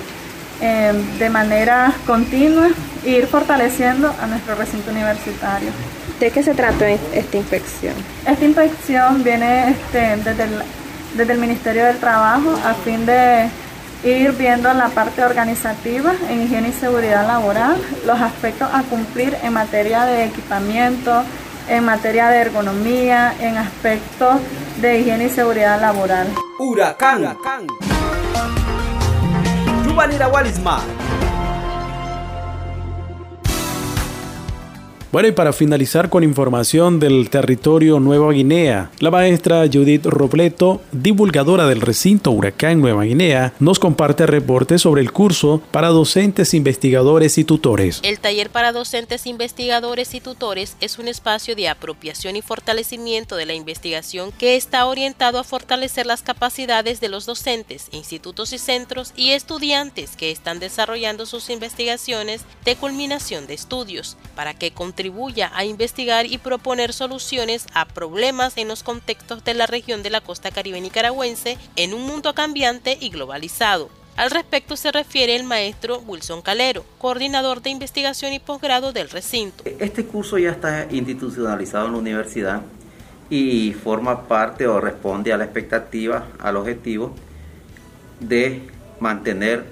eh, 0.61 0.93
de 1.17 1.29
manera 1.29 1.93
continua 2.05 2.69
e 3.03 3.09
ir 3.09 3.27
fortaleciendo 3.27 4.13
a 4.21 4.27
nuestro 4.27 4.55
recinto 4.55 4.91
universitario. 4.91 5.71
¿De 6.19 6.29
qué 6.29 6.43
se 6.43 6.53
trata 6.53 6.87
esta 6.87 7.37
inspección? 7.37 7.95
Esta 8.27 8.45
inspección 8.45 9.23
viene 9.23 9.71
este, 9.71 10.17
desde, 10.17 10.43
el, 10.43 10.61
desde 11.15 11.33
el 11.33 11.39
Ministerio 11.39 11.85
del 11.85 11.97
Trabajo 11.97 12.51
a 12.63 12.75
fin 12.75 13.05
de 13.07 13.49
ir 14.03 14.31
viendo 14.33 14.71
la 14.73 14.89
parte 14.89 15.23
organizativa 15.23 16.13
en 16.29 16.43
higiene 16.43 16.69
y 16.69 16.73
seguridad 16.73 17.25
laboral, 17.25 17.77
los 18.05 18.19
aspectos 18.19 18.67
a 18.71 18.83
cumplir 18.83 19.35
en 19.43 19.53
materia 19.53 20.05
de 20.05 20.25
equipamiento, 20.25 21.23
en 21.67 21.85
materia 21.85 22.29
de 22.29 22.37
ergonomía, 22.39 23.33
en 23.39 23.57
aspectos 23.57 24.37
de 24.81 24.99
higiene 24.99 25.25
y 25.25 25.29
seguridad 25.29 25.79
laboral. 25.79 26.27
Huracán. 26.59 27.19
Huracán. 27.19 27.67
Paniraguá 30.01 30.41
Smart. 30.49 31.30
Bueno, 35.11 35.27
y 35.27 35.33
para 35.33 35.51
finalizar 35.51 36.09
con 36.09 36.23
información 36.23 37.01
del 37.01 37.29
territorio 37.29 37.99
Nueva 37.99 38.31
Guinea, 38.31 38.91
la 38.99 39.11
maestra 39.11 39.65
Judith 39.67 40.05
Robleto, 40.05 40.81
divulgadora 40.93 41.65
del 41.65 41.81
recinto 41.81 42.31
Huracán 42.31 42.79
Nueva 42.79 43.03
Guinea, 43.03 43.53
nos 43.59 43.77
comparte 43.77 44.25
reportes 44.25 44.83
sobre 44.83 45.01
el 45.01 45.11
curso 45.11 45.61
para 45.71 45.89
docentes, 45.89 46.53
investigadores 46.53 47.37
y 47.37 47.43
tutores. 47.43 47.99
El 48.03 48.21
taller 48.21 48.51
para 48.51 48.71
docentes, 48.71 49.27
investigadores 49.27 50.15
y 50.15 50.21
tutores 50.21 50.77
es 50.79 50.97
un 50.97 51.09
espacio 51.09 51.57
de 51.57 51.67
apropiación 51.67 52.37
y 52.37 52.41
fortalecimiento 52.41 53.35
de 53.35 53.47
la 53.47 53.53
investigación 53.53 54.31
que 54.31 54.55
está 54.55 54.85
orientado 54.85 55.39
a 55.39 55.43
fortalecer 55.43 56.05
las 56.05 56.21
capacidades 56.21 57.01
de 57.01 57.09
los 57.09 57.25
docentes, 57.25 57.89
institutos 57.91 58.53
y 58.53 58.57
centros 58.57 59.11
y 59.17 59.31
estudiantes 59.31 60.15
que 60.15 60.31
están 60.31 60.59
desarrollando 60.59 61.25
sus 61.25 61.49
investigaciones 61.49 62.45
de 62.63 62.77
culminación 62.77 63.45
de 63.45 63.55
estudios 63.55 64.15
para 64.35 64.53
que 64.53 64.71
contribuyan 64.71 65.00
contribuya 65.01 65.51
a 65.55 65.65
investigar 65.65 66.27
y 66.27 66.37
proponer 66.37 66.93
soluciones 66.93 67.65
a 67.73 67.85
problemas 67.85 68.55
en 68.57 68.67
los 68.67 68.83
contextos 68.83 69.43
de 69.43 69.55
la 69.55 69.65
región 69.65 70.03
de 70.03 70.11
la 70.11 70.21
costa 70.21 70.51
caribe 70.51 70.79
nicaragüense 70.79 71.57
en 71.75 71.95
un 71.95 72.03
mundo 72.03 72.35
cambiante 72.35 72.99
y 73.01 73.09
globalizado. 73.09 73.89
Al 74.15 74.29
respecto 74.29 74.77
se 74.77 74.91
refiere 74.91 75.35
el 75.35 75.43
maestro 75.43 76.03
Wilson 76.05 76.43
Calero, 76.43 76.85
coordinador 76.99 77.63
de 77.63 77.71
investigación 77.71 78.31
y 78.33 78.37
posgrado 78.37 78.93
del 78.93 79.09
recinto. 79.09 79.63
Este 79.79 80.05
curso 80.05 80.37
ya 80.37 80.51
está 80.51 80.85
institucionalizado 80.91 81.87
en 81.87 81.93
la 81.93 81.97
universidad 81.97 82.61
y 83.27 83.73
forma 83.73 84.27
parte 84.27 84.67
o 84.67 84.79
responde 84.79 85.33
a 85.33 85.37
la 85.37 85.45
expectativa, 85.45 86.27
al 86.37 86.57
objetivo 86.57 87.15
de 88.19 88.69
mantener 88.99 89.65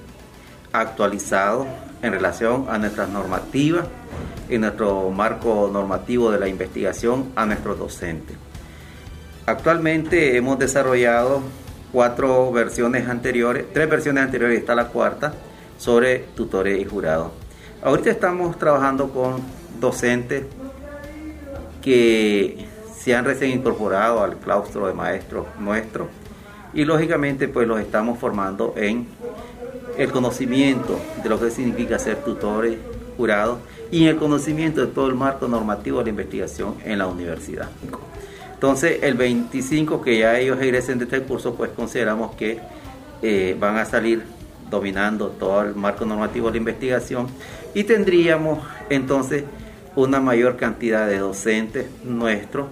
actualizado 0.74 1.68
en 2.02 2.12
relación 2.12 2.66
a 2.70 2.78
nuestras 2.78 3.10
normativas 3.10 3.86
en 4.50 4.62
nuestro 4.62 5.12
marco 5.12 5.70
normativo 5.72 6.32
de 6.32 6.40
la 6.40 6.48
investigación 6.48 7.32
a 7.36 7.46
nuestros 7.46 7.78
docentes. 7.78 8.36
Actualmente 9.46 10.38
hemos 10.38 10.60
desarrollado 10.60 11.42
cuatro 11.92 12.52
versiones 12.52 13.08
anteriores, 13.08 13.66
tres 13.74 13.90
versiones 13.90 14.24
anteriores 14.24 14.58
y 14.58 14.60
está 14.62 14.76
la 14.76 14.88
cuarta, 14.88 15.34
sobre 15.78 16.20
tutores 16.36 16.80
y 16.80 16.86
jurados. 16.86 17.32
Ahorita 17.82 18.10
estamos 18.10 18.58
trabajando 18.60 19.12
con 19.12 19.42
docentes 19.80 20.44
que 21.82 22.68
se 23.00 23.16
han 23.16 23.24
recién 23.24 23.52
incorporado 23.52 24.22
al 24.22 24.38
claustro 24.38 24.88
de 24.88 24.94
maestros 24.94 25.48
nuestros 25.58 26.10
y 26.74 26.84
lógicamente 26.84 27.48
pues 27.48 27.68
los 27.68 27.80
estamos 27.80 28.20
formando 28.20 28.74
en 28.76 29.08
el 30.00 30.12
conocimiento 30.12 30.98
de 31.22 31.30
lo 31.30 31.38
que 31.38 31.52
significa 31.52 32.00
ser 32.00 32.24
tutores, 32.24 32.78
jurados 33.18 33.60
y 33.92 34.08
el 34.08 34.16
conocimiento 34.16 34.80
de 34.80 34.88
todo 34.88 35.08
el 35.08 35.16
marco 35.16 35.50
normativo 35.50 35.98
de 36.00 36.06
la 36.06 36.10
investigación 36.12 36.76
en 36.86 37.00
la 37.00 37.08
universidad. 37.08 37.70
Entonces, 38.54 39.00
el 39.04 39.16
25 39.16 40.02
que 40.02 40.20
ya 40.20 40.40
ellos 40.40 40.58
egresen 40.62 41.00
de 41.00 41.04
este 41.04 41.22
curso, 41.22 41.54
pues 41.54 41.72
consideramos 41.72 42.34
que 42.36 42.60
eh, 43.22 43.58
van 43.60 43.76
a 43.76 43.84
salir 43.84 44.24
dominando 44.72 45.28
todo 45.32 45.64
el 45.64 45.76
marco 45.76 46.06
normativo 46.06 46.48
de 46.48 46.54
la 46.54 46.58
investigación 46.60 47.28
y 47.74 47.84
tendríamos 47.84 48.60
entonces 48.90 49.44
una 49.98 50.22
mayor 50.22 50.56
cantidad 50.56 51.08
de 51.08 51.18
docentes 51.18 51.88
nuestros 52.06 52.68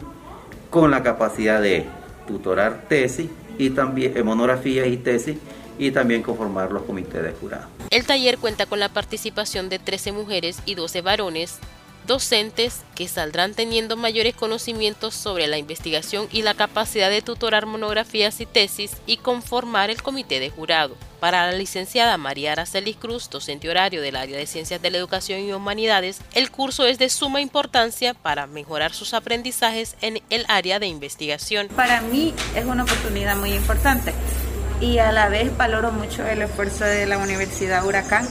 con 0.69 0.91
la 0.91 1.03
capacidad 1.03 1.61
de 1.61 1.87
tutorar 2.25 2.83
tesis 2.87 3.29
y 3.57 3.71
también 3.71 4.13
monografías 4.25 4.87
y 4.87 4.95
tesis 4.95 5.37
y 5.77 5.91
también 5.91 6.23
conformar 6.23 6.71
los 6.71 6.83
comités 6.83 7.23
de 7.23 7.31
jurado. 7.31 7.67
El 7.89 8.05
taller 8.05 8.37
cuenta 8.37 8.65
con 8.65 8.79
la 8.79 8.89
participación 8.89 9.69
de 9.69 9.79
13 9.79 10.11
mujeres 10.11 10.59
y 10.65 10.75
12 10.75 11.01
varones, 11.01 11.59
docentes 12.05 12.83
que 12.95 13.07
saldrán 13.07 13.53
teniendo 13.53 13.97
mayores 13.97 14.33
conocimientos 14.33 15.13
sobre 15.13 15.47
la 15.47 15.57
investigación 15.57 16.27
y 16.31 16.41
la 16.41 16.53
capacidad 16.53 17.09
de 17.09 17.21
tutorar 17.21 17.65
monografías 17.65 18.39
y 18.39 18.45
tesis 18.45 18.95
y 19.05 19.17
conformar 19.17 19.89
el 19.89 20.01
comité 20.01 20.39
de 20.39 20.49
jurado. 20.49 20.95
Para 21.19 21.51
la 21.51 21.57
licenciada 21.57 22.17
María 22.17 22.53
Aracelis 22.53 22.95
Cruz, 22.95 23.29
docente 23.29 23.69
horario 23.69 24.01
del 24.01 24.15
área 24.15 24.37
de 24.37 24.47
Ciencias 24.47 24.81
de 24.81 24.91
la 24.91 24.97
Educación 24.97 25.41
y 25.41 25.51
Humanidades, 25.51 26.21
el 26.33 26.49
curso 26.49 26.85
es 26.85 26.97
de 26.97 27.09
suma 27.09 27.41
importancia 27.41 28.13
para 28.13 28.47
mejorar 28.47 28.93
sus 28.93 29.13
aprendizajes 29.13 29.97
en 30.01 30.21
el 30.29 30.45
área 30.47 30.79
de 30.79 30.87
investigación. 30.87 31.67
Para 31.75 32.01
mí 32.01 32.33
es 32.55 32.65
una 32.65 32.83
oportunidad 32.83 33.35
muy 33.35 33.53
importante 33.53 34.13
y 34.79 34.99
a 34.99 35.11
la 35.11 35.29
vez 35.29 35.55
valoro 35.57 35.91
mucho 35.91 36.25
el 36.25 36.41
esfuerzo 36.41 36.85
de 36.85 37.05
la 37.05 37.17
Universidad 37.17 37.85
Huracán 37.85 38.27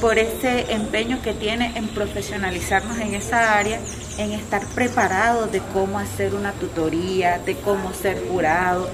por 0.00 0.18
ese 0.18 0.72
empeño 0.72 1.22
que 1.22 1.32
tiene 1.32 1.72
en 1.76 1.88
profesionalizarnos 1.88 2.98
en 2.98 3.14
esa 3.14 3.56
área, 3.56 3.80
en 4.18 4.32
estar 4.32 4.64
preparados 4.74 5.50
de 5.50 5.60
cómo 5.72 5.98
hacer 5.98 6.34
una 6.34 6.52
tutoría, 6.52 7.38
de 7.38 7.56
cómo 7.56 7.92
ser 7.94 8.22
jurado. 8.28 8.90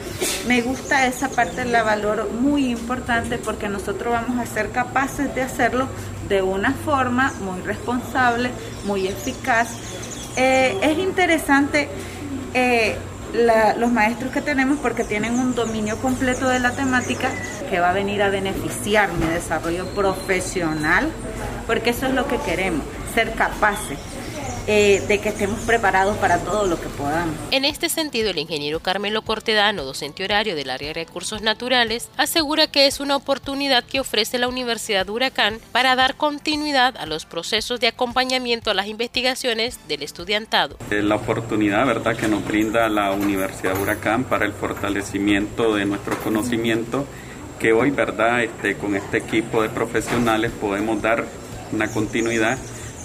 Me 0.47 0.62
gusta 0.62 1.07
esa 1.07 1.28
parte, 1.28 1.64
la 1.64 1.83
valoro 1.83 2.28
muy 2.28 2.71
importante 2.71 3.38
porque 3.38 3.69
nosotros 3.69 4.12
vamos 4.12 4.38
a 4.38 4.47
ser 4.47 4.71
capaces 4.71 5.35
de 5.35 5.42
hacerlo 5.42 5.88
de 6.28 6.42
una 6.42 6.73
forma 6.73 7.33
muy 7.42 7.61
responsable, 7.62 8.50
muy 8.85 9.09
eficaz. 9.09 9.71
Eh, 10.37 10.78
es 10.80 10.99
interesante 10.99 11.88
eh, 12.54 12.97
los 13.33 13.93
maestros 13.93 14.33
que 14.33 14.41
tenemos 14.41 14.79
porque 14.79 15.05
tienen 15.05 15.39
un 15.39 15.55
dominio 15.55 15.97
completo 15.99 16.49
de 16.49 16.61
la 16.61 16.73
temática 16.73 17.31
que 17.69 17.81
va 17.81 17.91
a 17.91 17.93
venir 17.93 18.23
a 18.23 18.29
beneficiar 18.29 19.13
mi 19.13 19.27
desarrollo 19.27 19.87
profesional, 19.95 21.11
porque 21.67 21.91
eso 21.91 22.07
es 22.07 22.15
lo 22.15 22.27
que 22.27 22.39
queremos, 22.39 22.85
ser 23.15 23.33
capaces 23.35 23.99
eh, 24.67 25.02
de 25.09 25.19
que 25.21 25.31
estemos 25.31 25.61
preparados 25.61 26.17
para 26.19 26.38
todo 26.38 26.67
lo 26.67 26.81
que 26.81 26.88
podamos. 26.88 27.35
En 27.50 27.64
este 27.64 27.88
sentido, 27.88 28.31
el 28.31 28.38
ingeniero 28.38 28.81
Carmelo 28.81 29.23
Cortedano, 29.23 29.85
docente 29.85 30.25
horario 30.25 30.57
del 30.57 30.71
área 30.71 30.88
de 30.88 30.95
recursos 30.95 31.43
naturales, 31.43 32.09
asegura 32.17 32.67
que 32.67 32.87
es 32.87 33.00
una 33.00 33.17
oportunidad 33.17 33.85
que 33.85 34.00
ofrece 34.00 34.38
la 34.38 34.49
Universidad 34.49 35.07
de 35.07 35.12
Huracán 35.12 35.59
para 35.73 35.97
dar 35.97 36.17
continuidad 36.17 36.97
a 36.97 37.07
los 37.07 37.25
procesos 37.26 37.81
de 37.81 37.88
acompañamiento 37.88 38.71
a 38.71 38.75
las 38.75 38.87
investigaciones 38.87 39.79
del 39.88 40.02
estudiantado. 40.02 40.76
La 40.90 41.17
oportunidad 41.17 41.87
¿verdad? 41.87 42.17
que 42.17 42.29
nos 42.29 42.45
brinda 42.45 42.88
la 42.88 43.12
Universidad 43.12 43.75
de 43.75 43.83
Huracán 43.83 44.25
para 44.25 44.45
el 44.45 44.52
fortalecimiento 44.52 45.75
de 45.75 45.87
nuestro 45.87 46.19
conocimiento 46.19 47.07
que 47.59 47.73
hoy, 47.73 47.90
¿verdad? 47.90 48.43
Este, 48.43 48.75
con 48.76 48.97
este 48.97 49.19
equipo 49.19 49.62
de 49.62 49.69
profesionales 49.69 50.50
podemos 50.50 51.00
dar 51.02 51.26
una 51.73 51.88
continuidad 51.88 52.59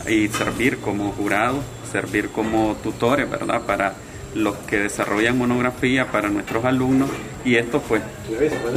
y 0.08 0.28
servir 0.30 0.78
como 0.78 1.12
jurado, 1.12 1.62
servir 1.92 2.30
como 2.30 2.76
tutores, 2.76 3.30
¿verdad? 3.30 3.62
Para 3.62 3.96
los 4.36 4.56
que 4.68 4.80
desarrollan 4.80 5.38
monografía 5.38 6.12
para 6.12 6.30
nuestros 6.30 6.66
alumnos 6.66 7.10
y 7.46 7.56
esto 7.56 7.82
pues 7.88 8.02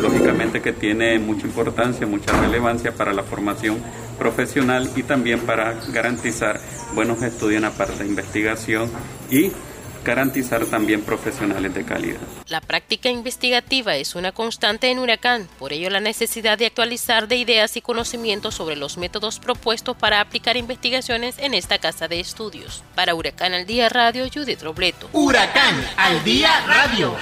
lógicamente 0.00 0.62
que 0.62 0.72
tiene 0.72 1.18
mucha 1.18 1.46
importancia, 1.46 2.06
mucha 2.06 2.32
relevancia 2.40 2.92
para 2.92 3.12
la 3.12 3.24
formación 3.24 3.78
profesional 4.18 4.88
y 4.94 5.02
también 5.02 5.40
para 5.40 5.74
garantizar 5.92 6.60
buenos 6.94 7.22
estudios 7.22 7.56
en 7.56 7.62
la 7.62 7.70
parte 7.72 8.04
de 8.04 8.08
investigación 8.08 8.88
y 9.30 9.50
garantizar 10.04 10.64
también 10.66 11.02
profesionales 11.02 11.74
de 11.74 11.84
calidad. 11.84 12.18
La 12.48 12.60
práctica 12.60 13.10
investigativa 13.10 13.96
es 13.96 14.14
una 14.14 14.32
constante 14.32 14.90
en 14.90 14.98
Huracán, 14.98 15.48
por 15.58 15.72
ello 15.72 15.90
la 15.90 16.00
necesidad 16.00 16.58
de 16.58 16.66
actualizar 16.66 17.28
de 17.28 17.36
ideas 17.36 17.76
y 17.76 17.80
conocimientos 17.80 18.54
sobre 18.54 18.76
los 18.76 18.96
métodos 18.96 19.38
propuestos 19.38 19.96
para 19.96 20.20
aplicar 20.20 20.56
investigaciones 20.56 21.36
en 21.38 21.54
esta 21.54 21.78
casa 21.78 22.08
de 22.08 22.20
estudios. 22.20 22.82
Para 22.94 23.14
Huracán 23.14 23.54
al 23.54 23.66
Día 23.66 23.88
Radio, 23.88 24.26
Judith 24.32 24.62
Robleto. 24.62 25.08
Huracán 25.12 25.74
al 25.96 26.22
Día 26.24 26.64
Radio. 26.66 27.16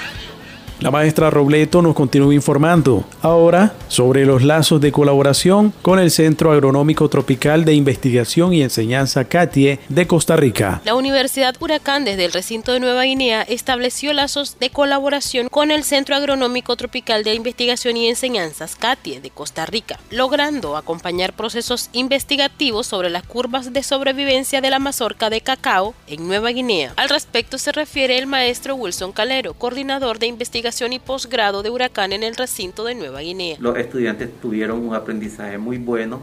La 0.78 0.90
maestra 0.90 1.30
Robleto 1.30 1.80
nos 1.80 1.95
continúa 1.95 2.35
informando 2.35 3.06
ahora 3.23 3.75
sobre 3.88 4.26
los 4.26 4.42
lazos 4.42 4.78
de 4.78 4.92
colaboración 4.92 5.73
con 5.80 5.99
el 5.99 6.11
Centro 6.11 6.52
Agronómico 6.52 7.09
Tropical 7.09 7.64
de 7.64 7.73
Investigación 7.73 8.52
y 8.52 8.61
Enseñanza 8.61 9.25
CATIE 9.25 9.78
de 9.88 10.06
Costa 10.06 10.37
Rica. 10.37 10.83
La 10.85 10.95
Universidad 10.95 11.56
Huracán 11.59 12.04
desde 12.04 12.26
el 12.26 12.33
recinto 12.35 12.75
de 12.75 12.80
Nueva 12.80 13.04
Guinea 13.04 13.40
estableció 13.40 14.12
lazos 14.12 14.59
de 14.59 14.68
colaboración 14.68 15.49
con 15.49 15.71
el 15.71 15.83
Centro 15.83 16.14
Agronómico 16.14 16.76
Tropical 16.76 17.25
de 17.25 17.33
Investigación 17.33 17.97
y 17.97 18.11
Enseñanzas 18.11 18.76
CATIE 18.76 19.23
de 19.23 19.30
Costa 19.30 19.64
Rica, 19.64 19.99
logrando 20.11 20.76
acompañar 20.76 21.33
procesos 21.33 21.88
investigativos 21.95 22.87
sobre 22.87 23.09
las 23.09 23.23
curvas 23.23 23.73
de 23.73 23.83
sobrevivencia 23.83 24.61
de 24.61 24.68
la 24.68 24.78
mazorca 24.78 25.30
de 25.30 25.40
cacao 25.40 25.95
en 26.06 26.28
Nueva 26.28 26.50
Guinea. 26.50 26.92
Al 26.97 27.09
respecto 27.09 27.56
se 27.56 27.73
refiere 27.73 28.18
el 28.18 28.26
maestro 28.26 28.75
Wilson 28.75 29.12
Calero, 29.12 29.54
coordinador 29.54 30.18
de 30.18 30.26
investigación 30.26 30.65
y 30.66 30.99
posgrado 30.99 31.62
de 31.62 31.70
huracán 31.70 32.12
en 32.12 32.25
el 32.25 32.35
recinto 32.35 32.85
de 32.85 32.96
Nueva 32.96 33.20
Guinea. 33.20 33.56
Los 33.61 33.78
estudiantes 33.78 34.30
tuvieron 34.42 34.80
un 34.85 34.96
aprendizaje 34.96 35.58
muy 35.58 35.78
bueno, 35.78 36.23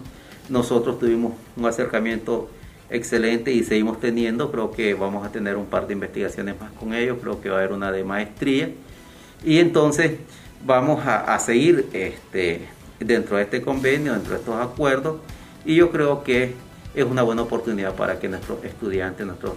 nosotros 0.50 1.00
tuvimos 1.00 1.32
un 1.56 1.66
acercamiento 1.66 2.50
excelente 2.90 3.54
y 3.54 3.64
seguimos 3.64 4.02
teniendo, 4.02 4.52
creo 4.52 4.70
que 4.72 4.96
vamos 4.96 5.26
a 5.26 5.32
tener 5.32 5.56
un 5.56 5.68
par 5.68 5.88
de 5.88 5.94
investigaciones 5.94 6.60
más 6.60 6.74
con 6.74 6.94
ellos, 6.94 7.20
creo 7.22 7.40
que 7.40 7.48
va 7.48 7.56
a 7.56 7.60
haber 7.60 7.72
una 7.72 7.90
de 7.90 8.04
maestría. 8.04 8.70
Y 9.46 9.60
entonces 9.60 10.20
vamos 10.66 11.02
a, 11.06 11.40
seguir 11.40 11.88
este, 11.94 12.68
dentro 13.00 13.38
de 13.38 13.44
este 13.44 13.62
convenio, 13.62 14.12
dentro 14.12 14.34
de 14.34 14.40
estos 14.40 14.60
acuerdos. 14.62 15.22
Y 15.64 15.76
yo 15.76 15.90
creo 15.90 16.22
que 16.22 16.54
es 16.94 17.06
una 17.06 17.24
buena 17.24 17.44
oportunidad 17.44 17.96
para 17.96 18.20
que 18.20 18.28
nuestros 18.28 18.62
estudiantes, 18.66 19.26
nuestros, 19.26 19.54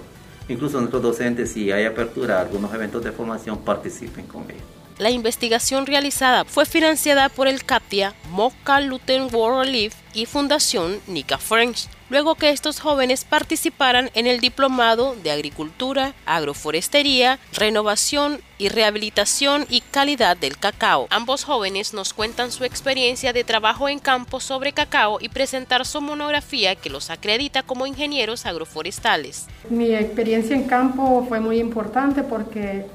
incluso 0.48 0.78
nuestros 0.78 1.02
docentes, 1.02 1.50
si 1.50 1.72
hay 1.72 1.86
apertura 1.86 2.38
a 2.38 2.42
algunos 2.42 2.72
eventos 2.72 3.02
de 3.02 3.10
formación, 3.10 3.58
participen 3.58 4.26
con 4.26 4.44
ellos. 4.44 4.75
La 4.98 5.10
investigación 5.10 5.84
realizada 5.84 6.46
fue 6.46 6.64
financiada 6.64 7.28
por 7.28 7.48
el 7.48 7.64
CAPTIA, 7.64 8.14
Mocha 8.30 8.80
Lutheran 8.80 9.28
World 9.30 9.66
Relief 9.66 9.94
y 10.14 10.24
Fundación 10.24 11.00
Nika 11.06 11.36
French, 11.36 11.88
luego 12.08 12.34
que 12.34 12.48
estos 12.48 12.80
jóvenes 12.80 13.26
participaran 13.26 14.10
en 14.14 14.26
el 14.26 14.40
Diplomado 14.40 15.14
de 15.22 15.32
Agricultura, 15.32 16.14
Agroforestería, 16.24 17.38
Renovación 17.52 18.40
y 18.56 18.70
Rehabilitación 18.70 19.66
y 19.68 19.82
Calidad 19.82 20.34
del 20.34 20.56
Cacao. 20.56 21.08
Ambos 21.10 21.44
jóvenes 21.44 21.92
nos 21.92 22.14
cuentan 22.14 22.50
su 22.50 22.64
experiencia 22.64 23.34
de 23.34 23.44
trabajo 23.44 23.90
en 23.90 23.98
campo 23.98 24.40
sobre 24.40 24.72
cacao 24.72 25.18
y 25.20 25.28
presentar 25.28 25.84
su 25.84 26.00
monografía 26.00 26.74
que 26.74 26.88
los 26.88 27.10
acredita 27.10 27.62
como 27.62 27.86
ingenieros 27.86 28.46
agroforestales. 28.46 29.44
Mi 29.68 29.94
experiencia 29.94 30.56
en 30.56 30.64
campo 30.64 31.26
fue 31.28 31.40
muy 31.40 31.58
importante 31.58 32.22
porque 32.22 32.86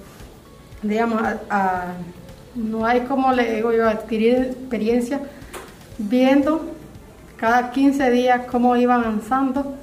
digamos, 0.81 1.21
no 2.55 2.85
hay 2.85 3.01
como 3.01 3.31
le 3.33 3.55
digo 3.55 3.71
yo, 3.71 3.87
adquirir 3.87 4.37
experiencia 4.37 5.21
viendo 5.97 6.61
cada 7.37 7.71
15 7.71 8.11
días 8.11 8.41
cómo 8.51 8.75
iba 8.75 8.95
avanzando 8.95 9.75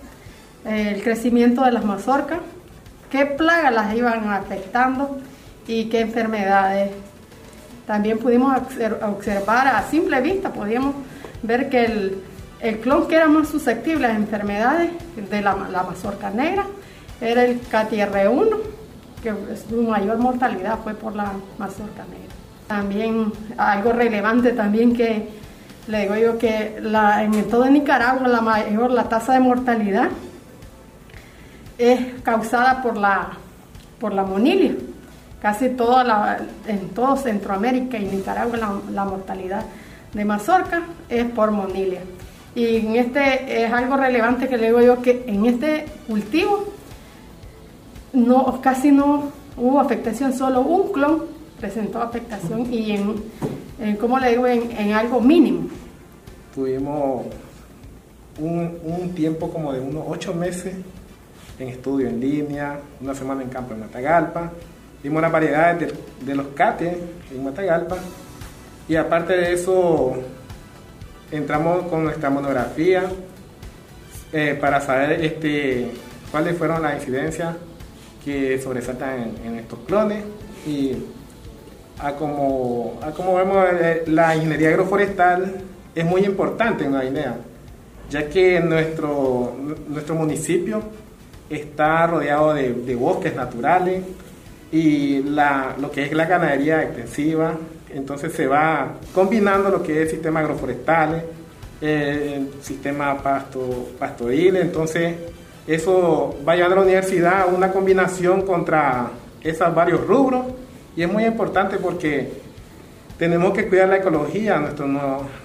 eh, 0.64 0.92
el 0.94 1.02
crecimiento 1.02 1.64
de 1.64 1.72
las 1.72 1.84
mazorcas, 1.84 2.40
qué 3.10 3.26
plagas 3.26 3.72
las 3.72 3.94
iban 3.94 4.28
afectando 4.30 5.18
y 5.66 5.86
qué 5.86 6.00
enfermedades. 6.00 6.90
También 7.86 8.18
pudimos 8.18 8.56
observar 9.02 9.68
a 9.68 9.82
simple 9.88 10.20
vista, 10.20 10.52
podíamos 10.52 10.94
ver 11.42 11.70
que 11.70 11.84
el, 11.84 12.22
el 12.60 12.80
clon 12.80 13.08
que 13.08 13.16
era 13.16 13.28
más 13.28 13.48
susceptible 13.48 14.06
a 14.06 14.14
enfermedades 14.14 14.90
de 15.16 15.40
la, 15.40 15.56
la 15.70 15.82
mazorca 15.84 16.30
negra 16.30 16.66
era 17.20 17.44
el 17.44 17.60
KTR1 17.62 18.77
que 19.22 19.34
su 19.68 19.82
mayor 19.82 20.18
mortalidad 20.18 20.78
fue 20.82 20.94
por 20.94 21.14
la 21.14 21.32
mazorca 21.58 22.04
negra. 22.04 22.34
También 22.66 23.32
algo 23.56 23.92
relevante 23.92 24.52
también 24.52 24.94
que 24.94 25.28
le 25.86 26.02
digo 26.02 26.16
yo 26.16 26.38
que 26.38 26.78
la, 26.82 27.22
en 27.22 27.48
todo 27.48 27.68
Nicaragua 27.68 28.28
la 28.28 28.40
mayor 28.40 28.90
la 28.90 29.04
tasa 29.04 29.32
de 29.32 29.40
mortalidad 29.40 30.10
es 31.78 32.20
causada 32.22 32.82
por 32.82 32.96
la 32.96 33.30
por 33.98 34.12
la 34.12 34.22
monilia. 34.22 34.74
Casi 35.40 35.70
toda 35.70 36.04
la, 36.04 36.38
en 36.66 36.90
todo 36.90 37.16
Centroamérica 37.16 37.96
y 37.96 38.06
Nicaragua 38.06 38.56
la, 38.56 38.72
la 38.92 39.04
mortalidad 39.04 39.64
de 40.12 40.24
mazorca 40.24 40.82
es 41.08 41.24
por 41.24 41.50
monilia. 41.50 42.00
Y 42.54 42.76
en 42.76 42.96
este 42.96 43.64
es 43.64 43.72
algo 43.72 43.96
relevante 43.96 44.48
que 44.48 44.56
le 44.56 44.66
digo 44.66 44.80
yo 44.80 45.00
que 45.00 45.24
en 45.26 45.46
este 45.46 45.86
cultivo 46.06 46.77
no, 48.26 48.60
casi 48.60 48.90
no 48.90 49.30
hubo 49.56 49.80
afectación, 49.80 50.32
solo 50.32 50.60
un 50.60 50.92
clon 50.92 51.24
presentó 51.58 52.00
afectación 52.00 52.72
y 52.72 52.92
en, 52.92 53.14
en 53.80 53.96
¿cómo 53.96 54.18
le 54.18 54.30
digo?, 54.30 54.46
en, 54.46 54.92
algo 54.92 55.20
mínimo. 55.20 55.68
Tuvimos 56.54 57.26
un, 58.38 59.12
tiempo 59.14 59.50
como 59.50 59.72
de 59.72 59.80
unos 59.80 60.04
ocho 60.06 60.32
meses 60.32 60.74
en 61.58 61.68
estudio 61.68 62.08
en 62.08 62.20
línea, 62.20 62.78
una 63.00 63.14
semana 63.14 63.42
en 63.42 63.48
campo 63.48 63.74
en 63.74 63.80
Matagalpa, 63.80 64.52
vimos 65.02 65.18
una 65.18 65.28
variedad 65.28 65.74
de, 65.74 66.34
los 66.34 66.48
CATE 66.48 66.98
en 67.34 67.44
Matagalpa 67.44 67.96
y 68.88 68.94
aparte 68.94 69.32
de 69.36 69.52
eso 69.54 70.14
entramos 71.32 71.88
con 71.88 72.04
nuestra 72.04 72.30
monografía 72.30 73.10
eh, 74.32 74.56
para 74.60 74.80
saber 74.80 75.24
este, 75.24 75.90
cuáles 76.30 76.56
fueron 76.56 76.82
las 76.82 76.94
incidencias 76.94 77.56
que 78.28 78.60
sobresaltan 78.60 79.32
en, 79.42 79.54
estos 79.58 79.78
clones 79.86 80.22
y 80.66 80.92
a 81.98 82.12
como, 82.12 83.00
como 83.16 83.34
vemos 83.36 83.66
eh, 83.72 84.02
la 84.06 84.36
ingeniería 84.36 84.68
agroforestal 84.68 85.54
es 85.94 86.04
muy 86.04 86.26
importante 86.26 86.84
en 86.84 86.92
la 86.92 87.04
Guinea, 87.04 87.36
ya 88.10 88.28
que 88.28 88.60
nuestro, 88.60 89.56
nuestro 89.88 90.14
municipio 90.14 90.82
está 91.48 92.06
rodeado 92.06 92.52
de, 92.52 92.94
bosques 92.94 93.34
naturales 93.34 94.02
y 94.70 95.22
la, 95.22 95.74
lo 95.80 95.90
que 95.90 96.04
es 96.04 96.12
la 96.12 96.26
ganadería 96.26 96.82
extensiva, 96.82 97.56
entonces 97.94 98.34
se 98.34 98.46
va 98.46 98.98
combinando 99.14 99.70
lo 99.70 99.82
que 99.82 100.02
es 100.02 100.10
sistema 100.10 100.40
agroforestales, 100.40 101.24
eh, 101.80 102.46
sistema 102.60 103.22
pasto, 103.22 103.88
pastoril, 103.98 104.56
entonces 104.56 105.14
eso 105.68 106.34
va 106.48 106.54
a 106.54 106.56
llevar 106.56 106.72
a 106.72 106.74
la 106.76 106.80
universidad 106.80 107.52
una 107.54 107.70
combinación 107.70 108.42
contra 108.42 109.10
esos 109.42 109.74
varios 109.74 110.06
rubros. 110.06 110.46
Y 110.96 111.02
es 111.02 111.12
muy 111.12 111.24
importante 111.24 111.76
porque 111.76 112.32
tenemos 113.18 113.52
que 113.52 113.68
cuidar 113.68 113.90
la 113.90 113.98
ecología, 113.98 114.58
nuestro, 114.58 114.86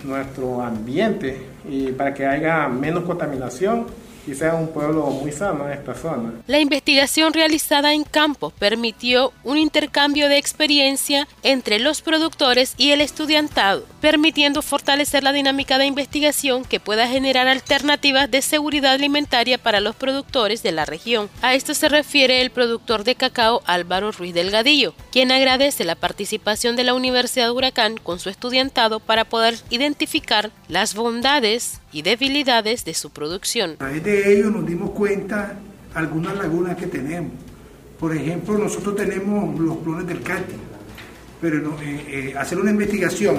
nuestro 0.06 0.62
ambiente 0.62 1.38
y 1.70 1.92
para 1.92 2.14
que 2.14 2.26
haya 2.26 2.70
menos 2.70 3.04
contaminación 3.04 3.86
y 4.26 4.32
un 4.44 4.68
pueblo 4.68 5.06
muy 5.08 5.32
sano 5.32 5.70
esta 5.70 5.94
zona. 5.94 6.34
La 6.48 6.60
investigación 6.60 7.34
realizada 7.34 7.94
en 7.94 8.04
campo 8.04 8.52
permitió 8.52 9.34
un 9.44 9.58
intercambio 9.58 10.30
de 10.30 10.38
experiencia 10.38 11.28
entre 11.44 11.80
los 11.80 12.02
productores 12.02 12.74
y 12.78 12.92
el 12.92 13.02
estudiantado, 13.02 13.86
permitiendo 14.02 14.62
fortalecer 14.62 15.24
la 15.24 15.34
dinámica 15.34 15.78
de 15.78 15.86
investigación 15.86 16.66
que 16.66 16.80
pueda 16.80 17.08
generar 17.08 17.48
alternativas 17.48 18.30
de 18.32 18.42
seguridad 18.42 18.94
alimentaria 18.94 19.58
para 19.58 19.80
los 19.80 19.96
productores 19.96 20.64
de 20.64 20.72
la 20.72 20.86
región. 20.86 21.30
A 21.42 21.54
esto 21.54 21.74
se 21.74 21.90
refiere 21.90 22.42
el 22.42 22.50
productor 22.50 23.04
de 23.04 23.16
cacao 23.16 23.62
Álvaro 23.66 24.12
Ruiz 24.12 24.34
Delgadillo, 24.34 24.94
quien 25.12 25.32
agradece 25.32 25.84
la 25.84 25.96
participación 25.96 26.76
de 26.76 26.84
la 26.84 26.94
Universidad 26.94 27.52
Huracán 27.52 27.98
con 27.98 28.20
su 28.20 28.30
estudiantado 28.30 29.00
para 29.00 29.26
poder 29.26 29.56
identificar 29.70 30.52
las 30.68 30.96
bondades 30.96 31.80
y 31.94 32.02
debilidades 32.02 32.84
de 32.84 32.94
su 32.94 33.12
producción. 33.12 33.72
A 33.74 33.78
través 33.78 34.04
de 34.04 34.34
ello 34.34 34.50
nos 34.50 34.66
dimos 34.66 34.90
cuenta 34.90 35.54
algunas 35.94 36.36
lagunas 36.36 36.76
que 36.76 36.88
tenemos. 36.88 37.32
Por 38.00 38.16
ejemplo, 38.16 38.58
nosotros 38.58 38.96
tenemos 38.96 39.58
los 39.60 39.78
clones 39.78 40.08
del 40.08 40.22
CATI, 40.22 40.56
pero 41.40 41.78
eh, 41.82 42.06
eh, 42.08 42.36
hacer 42.38 42.58
una 42.58 42.72
investigación 42.72 43.38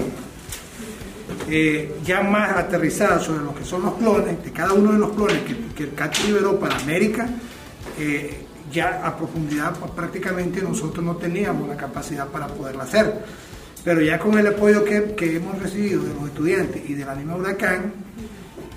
eh, 1.51 1.97
ya 2.05 2.23
más 2.23 2.57
aterrizada 2.57 3.19
sobre 3.19 3.45
lo 3.45 3.55
que 3.55 3.65
son 3.65 3.83
los 3.83 3.95
clones, 3.95 4.43
de 4.43 4.53
cada 4.53 4.73
uno 4.73 4.93
de 4.93 4.99
los 4.99 5.13
clones 5.13 5.39
que, 5.43 5.57
que 5.75 5.85
el 5.85 5.95
CATI 5.95 6.29
liberó 6.29 6.59
para 6.59 6.77
América, 6.77 7.29
ya 8.73 9.07
a 9.07 9.17
profundidad 9.17 9.77
pues, 9.79 9.93
prácticamente 9.93 10.61
nosotros 10.63 11.05
no 11.05 11.17
teníamos 11.17 11.69
la 11.69 11.77
capacidad 11.77 12.27
para 12.29 12.47
poderlo 12.47 12.83
hacer. 12.83 13.25
Pero 13.85 14.01
ya 14.01 14.19
con 14.19 14.39
el 14.39 14.47
apoyo 14.47 14.83
que, 14.83 15.15
que 15.15 15.37
hemos 15.37 15.61
recibido 15.61 16.03
de 16.03 16.15
los 16.15 16.25
estudiantes 16.29 16.89
y 16.89 16.95
del 16.95 17.09
anime 17.09 17.35
huracán, 17.35 17.93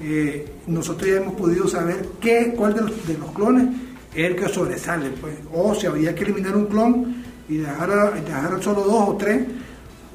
eh, 0.02 0.46
nosotros 0.68 1.10
ya 1.10 1.18
hemos 1.18 1.34
podido 1.34 1.68
saber 1.68 2.10
qué, 2.22 2.54
cuál 2.56 2.76
de 2.76 2.82
los, 2.82 3.32
clones 3.32 3.68
es 4.14 4.26
el 4.26 4.36
que 4.36 4.48
sobresale. 4.50 5.10
Pues. 5.10 5.36
O 5.54 5.74
si 5.74 5.88
había 5.88 6.14
que 6.14 6.24
eliminar 6.24 6.56
un 6.56 6.66
clon 6.68 7.24
y 7.50 7.58
dejar, 7.58 8.24
dejar 8.24 8.62
solo 8.62 8.84
dos 8.84 9.10
o 9.10 9.18
tres, 9.18 9.46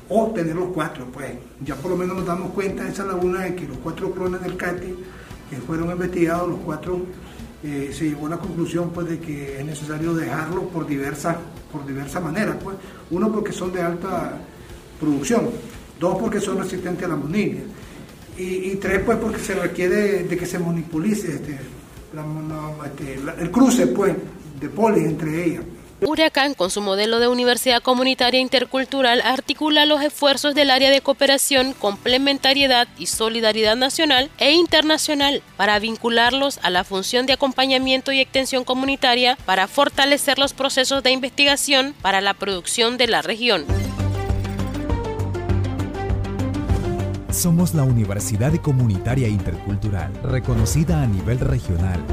o 0.08 0.30
tener 0.30 0.54
los 0.54 0.68
cuatro. 0.68 1.06
Pues 1.12 1.30
ya 1.64 1.74
por 1.76 1.90
lo 1.90 1.96
menos 1.96 2.16
nos 2.16 2.26
damos 2.26 2.52
cuenta 2.52 2.84
de 2.84 2.90
esa 2.90 3.04
laguna 3.04 3.40
de 3.40 3.54
que 3.54 3.66
los 3.66 3.78
cuatro 3.78 4.12
clones 4.12 4.42
del 4.42 4.56
CATI 4.56 4.94
que 5.50 5.56
fueron 5.56 5.90
investigados, 5.90 6.48
los 6.48 6.60
cuatro 6.60 7.02
eh, 7.62 7.90
se 7.92 8.08
llegó 8.08 8.26
a 8.26 8.30
la 8.30 8.38
conclusión 8.38 8.90
pues, 8.90 9.08
de 9.08 9.18
que 9.18 9.58
es 9.58 9.64
necesario 9.64 10.14
dejarlo 10.14 10.68
por 10.68 10.86
diversas 10.86 11.36
por 11.72 11.86
diversa 11.86 12.20
maneras. 12.20 12.56
Pues. 12.62 12.76
Uno 13.10 13.32
porque 13.32 13.52
son 13.52 13.72
de 13.72 13.82
alta 13.82 14.38
producción, 15.00 15.50
dos 15.98 16.18
porque 16.18 16.40
son 16.40 16.58
resistentes 16.58 17.04
a 17.04 17.08
la 17.08 17.16
monilia 17.16 17.62
y, 18.38 18.76
tres 18.76 19.00
pues 19.04 19.18
porque 19.18 19.38
se 19.38 19.54
requiere 19.54 20.24
de 20.24 20.36
que 20.36 20.46
se 20.46 20.58
monopolice 20.58 21.34
este, 21.34 21.58
este 22.84 23.14
el 23.40 23.50
cruce 23.50 23.86
pues 23.88 24.14
de 24.60 24.68
polis 24.68 25.04
entre 25.04 25.44
ellas. 25.44 25.64
Huracán, 26.04 26.54
con 26.54 26.68
su 26.68 26.80
modelo 26.80 27.20
de 27.20 27.28
universidad 27.28 27.80
comunitaria 27.80 28.40
intercultural, 28.40 29.20
articula 29.20 29.86
los 29.86 30.02
esfuerzos 30.02 30.52
del 30.52 30.72
área 30.72 30.90
de 30.90 31.00
cooperación, 31.00 31.74
complementariedad 31.74 32.88
y 32.98 33.06
solidaridad 33.06 33.76
nacional 33.76 34.28
e 34.38 34.50
internacional 34.50 35.42
para 35.56 35.78
vincularlos 35.78 36.58
a 36.62 36.70
la 36.70 36.82
función 36.82 37.26
de 37.26 37.34
acompañamiento 37.34 38.10
y 38.10 38.18
extensión 38.18 38.64
comunitaria 38.64 39.38
para 39.46 39.68
fortalecer 39.68 40.40
los 40.40 40.54
procesos 40.54 41.04
de 41.04 41.12
investigación 41.12 41.94
para 42.02 42.20
la 42.20 42.34
producción 42.34 42.98
de 42.98 43.06
la 43.06 43.22
región. 43.22 43.64
Somos 47.32 47.72
la 47.74 47.82
Universidad 47.82 48.54
Comunitaria 48.56 49.26
Intercultural, 49.26 50.12
reconocida 50.22 51.02
a 51.02 51.06
nivel 51.06 51.40
regional 51.40 52.04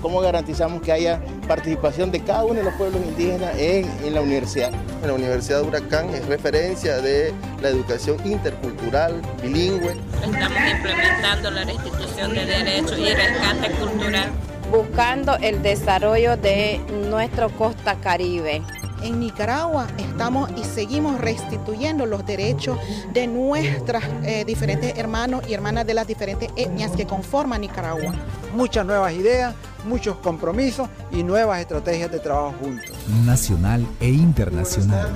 ¿Cómo 0.00 0.20
garantizamos 0.20 0.82
que 0.82 0.92
haya 0.92 1.20
participación 1.48 2.12
de 2.12 2.20
cada 2.20 2.44
uno 2.44 2.54
de 2.54 2.62
los 2.62 2.74
pueblos 2.74 3.02
indígenas 3.04 3.54
en, 3.58 4.14
la 4.14 4.20
universidad? 4.20 4.70
La 5.04 5.12
Universidad 5.12 5.62
de 5.62 5.66
Huracán 5.66 6.10
es 6.10 6.24
referencia 6.26 6.98
de 6.98 7.34
la 7.60 7.70
educación 7.70 8.16
intercultural, 8.24 9.20
bilingüe. 9.42 9.96
Estamos 10.22 10.58
implementando 10.70 11.50
la 11.50 11.64
restitución 11.64 12.34
de 12.34 12.46
derechos 12.46 12.98
y 12.98 13.14
rescate 13.14 13.70
cultural. 13.80 14.30
Buscando 14.70 15.36
el 15.38 15.60
desarrollo 15.62 16.36
de 16.36 16.80
nuestro 17.10 17.50
costa 17.50 17.96
caribe. 17.96 18.62
En 19.02 19.20
Nicaragua 19.20 19.86
estamos 19.98 20.50
y 20.56 20.64
seguimos 20.64 21.20
restituyendo 21.20 22.06
los 22.06 22.24
derechos 22.24 22.78
de 23.12 23.26
nuestras 23.26 24.04
eh, 24.24 24.44
diferentes 24.44 24.96
hermanos 24.96 25.42
y 25.48 25.54
hermanas 25.54 25.86
de 25.86 25.94
las 25.94 26.06
diferentes 26.06 26.50
etnias 26.56 26.92
que 26.92 27.06
conforman 27.06 27.60
Nicaragua. 27.60 28.14
Muchas 28.54 28.86
nuevas 28.86 29.12
ideas, 29.12 29.54
muchos 29.84 30.16
compromisos 30.16 30.88
y 31.10 31.22
nuevas 31.22 31.60
estrategias 31.60 32.10
de 32.10 32.18
trabajo 32.18 32.54
juntos. 32.60 32.90
Nacional 33.24 33.86
e 34.00 34.08
internacional. 34.08 35.12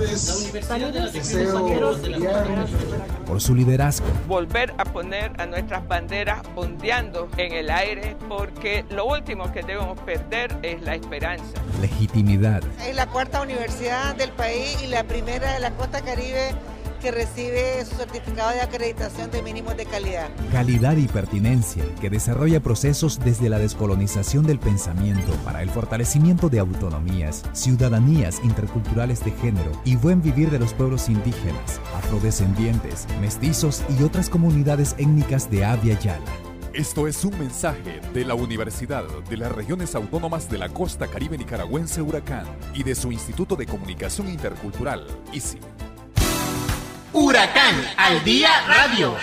Por 3.25 3.41
su 3.41 3.55
liderazgo. 3.55 4.05
Volver 4.27 4.73
a 4.77 4.85
poner 4.85 5.39
a 5.39 5.45
nuestras 5.45 5.87
banderas 5.87 6.41
ondeando 6.55 7.29
en 7.37 7.53
el 7.53 7.69
aire 7.69 8.15
porque 8.27 8.85
lo 8.89 9.05
último 9.05 9.51
que 9.51 9.61
debemos 9.61 9.99
perder 9.99 10.57
es 10.61 10.81
la 10.81 10.95
esperanza. 10.95 11.45
Legitimidad. 11.81 12.61
Es 12.87 12.95
la 12.95 13.07
cuarta 13.07 13.41
universidad 13.41 14.15
del 14.15 14.31
país 14.31 14.77
y 14.83 14.87
la 14.87 15.03
primera 15.03 15.53
de 15.53 15.59
la 15.59 15.71
costa 15.71 16.01
caribe 16.01 16.51
que 17.01 17.11
recibe 17.11 17.83
su 17.83 17.95
certificado 17.95 18.51
de 18.51 18.61
acreditación 18.61 19.31
de 19.31 19.41
mínimos 19.41 19.75
de 19.75 19.85
calidad. 19.85 20.29
Calidad 20.51 20.97
y 20.97 21.07
pertinencia, 21.07 21.83
que 21.99 22.09
desarrolla 22.09 22.59
procesos 22.59 23.19
desde 23.19 23.49
la 23.49 23.57
descolonización 23.57 24.45
del 24.45 24.59
pensamiento 24.59 25.33
para 25.43 25.63
el 25.63 25.69
fortalecimiento 25.69 26.47
de 26.47 26.59
autonomías, 26.59 27.43
ciudadanías 27.53 28.39
interculturales 28.43 29.23
de 29.25 29.31
género 29.31 29.71
y 29.83 29.95
buen 29.95 30.21
vivir 30.21 30.51
de 30.51 30.59
los 30.59 30.73
pueblos 30.73 31.09
indígenas, 31.09 31.81
afrodescendientes, 31.95 33.07
mestizos 33.19 33.83
y 33.97 34.03
otras 34.03 34.29
comunidades 34.29 34.95
étnicas 34.99 35.49
de 35.49 35.65
Avia 35.65 35.99
Yala. 35.99 36.31
Esto 36.73 37.07
es 37.07 37.25
un 37.25 37.37
mensaje 37.37 37.99
de 38.13 38.23
la 38.23 38.33
Universidad 38.33 39.03
de 39.29 39.37
las 39.37 39.51
Regiones 39.51 39.93
Autónomas 39.95 40.49
de 40.49 40.57
la 40.57 40.69
Costa 40.69 41.07
Caribe 41.07 41.37
Nicaragüense 41.37 42.01
Huracán 42.01 42.45
y 42.73 42.83
de 42.83 42.95
su 42.95 43.11
Instituto 43.11 43.57
de 43.57 43.65
Comunicación 43.65 44.29
Intercultural, 44.29 45.05
ICI. 45.33 45.59
Huracán 47.13 47.75
al 47.97 48.23
Día 48.23 48.49
Radio. 48.67 49.13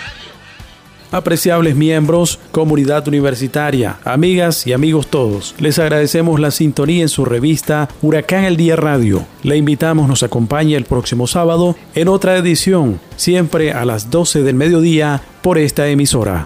Apreciables 1.11 1.75
miembros, 1.75 2.39
comunidad 2.51 3.07
universitaria, 3.07 3.97
amigas 4.05 4.67
y 4.67 4.73
amigos 4.73 5.07
todos, 5.07 5.55
les 5.57 5.79
agradecemos 5.79 6.39
la 6.39 6.51
sintonía 6.51 7.01
en 7.01 7.09
su 7.09 7.25
revista 7.25 7.89
Huracán 8.03 8.45
al 8.45 8.57
Día 8.57 8.75
Radio. 8.75 9.25
Le 9.41 9.57
invitamos 9.57 10.07
nos 10.07 10.21
acompañe 10.21 10.75
el 10.75 10.85
próximo 10.85 11.25
sábado 11.25 11.75
en 11.95 12.09
otra 12.09 12.37
edición, 12.37 12.99
siempre 13.15 13.71
a 13.71 13.85
las 13.85 14.11
12 14.11 14.43
del 14.43 14.55
mediodía 14.55 15.23
por 15.41 15.57
esta 15.57 15.87
emisora. 15.87 16.45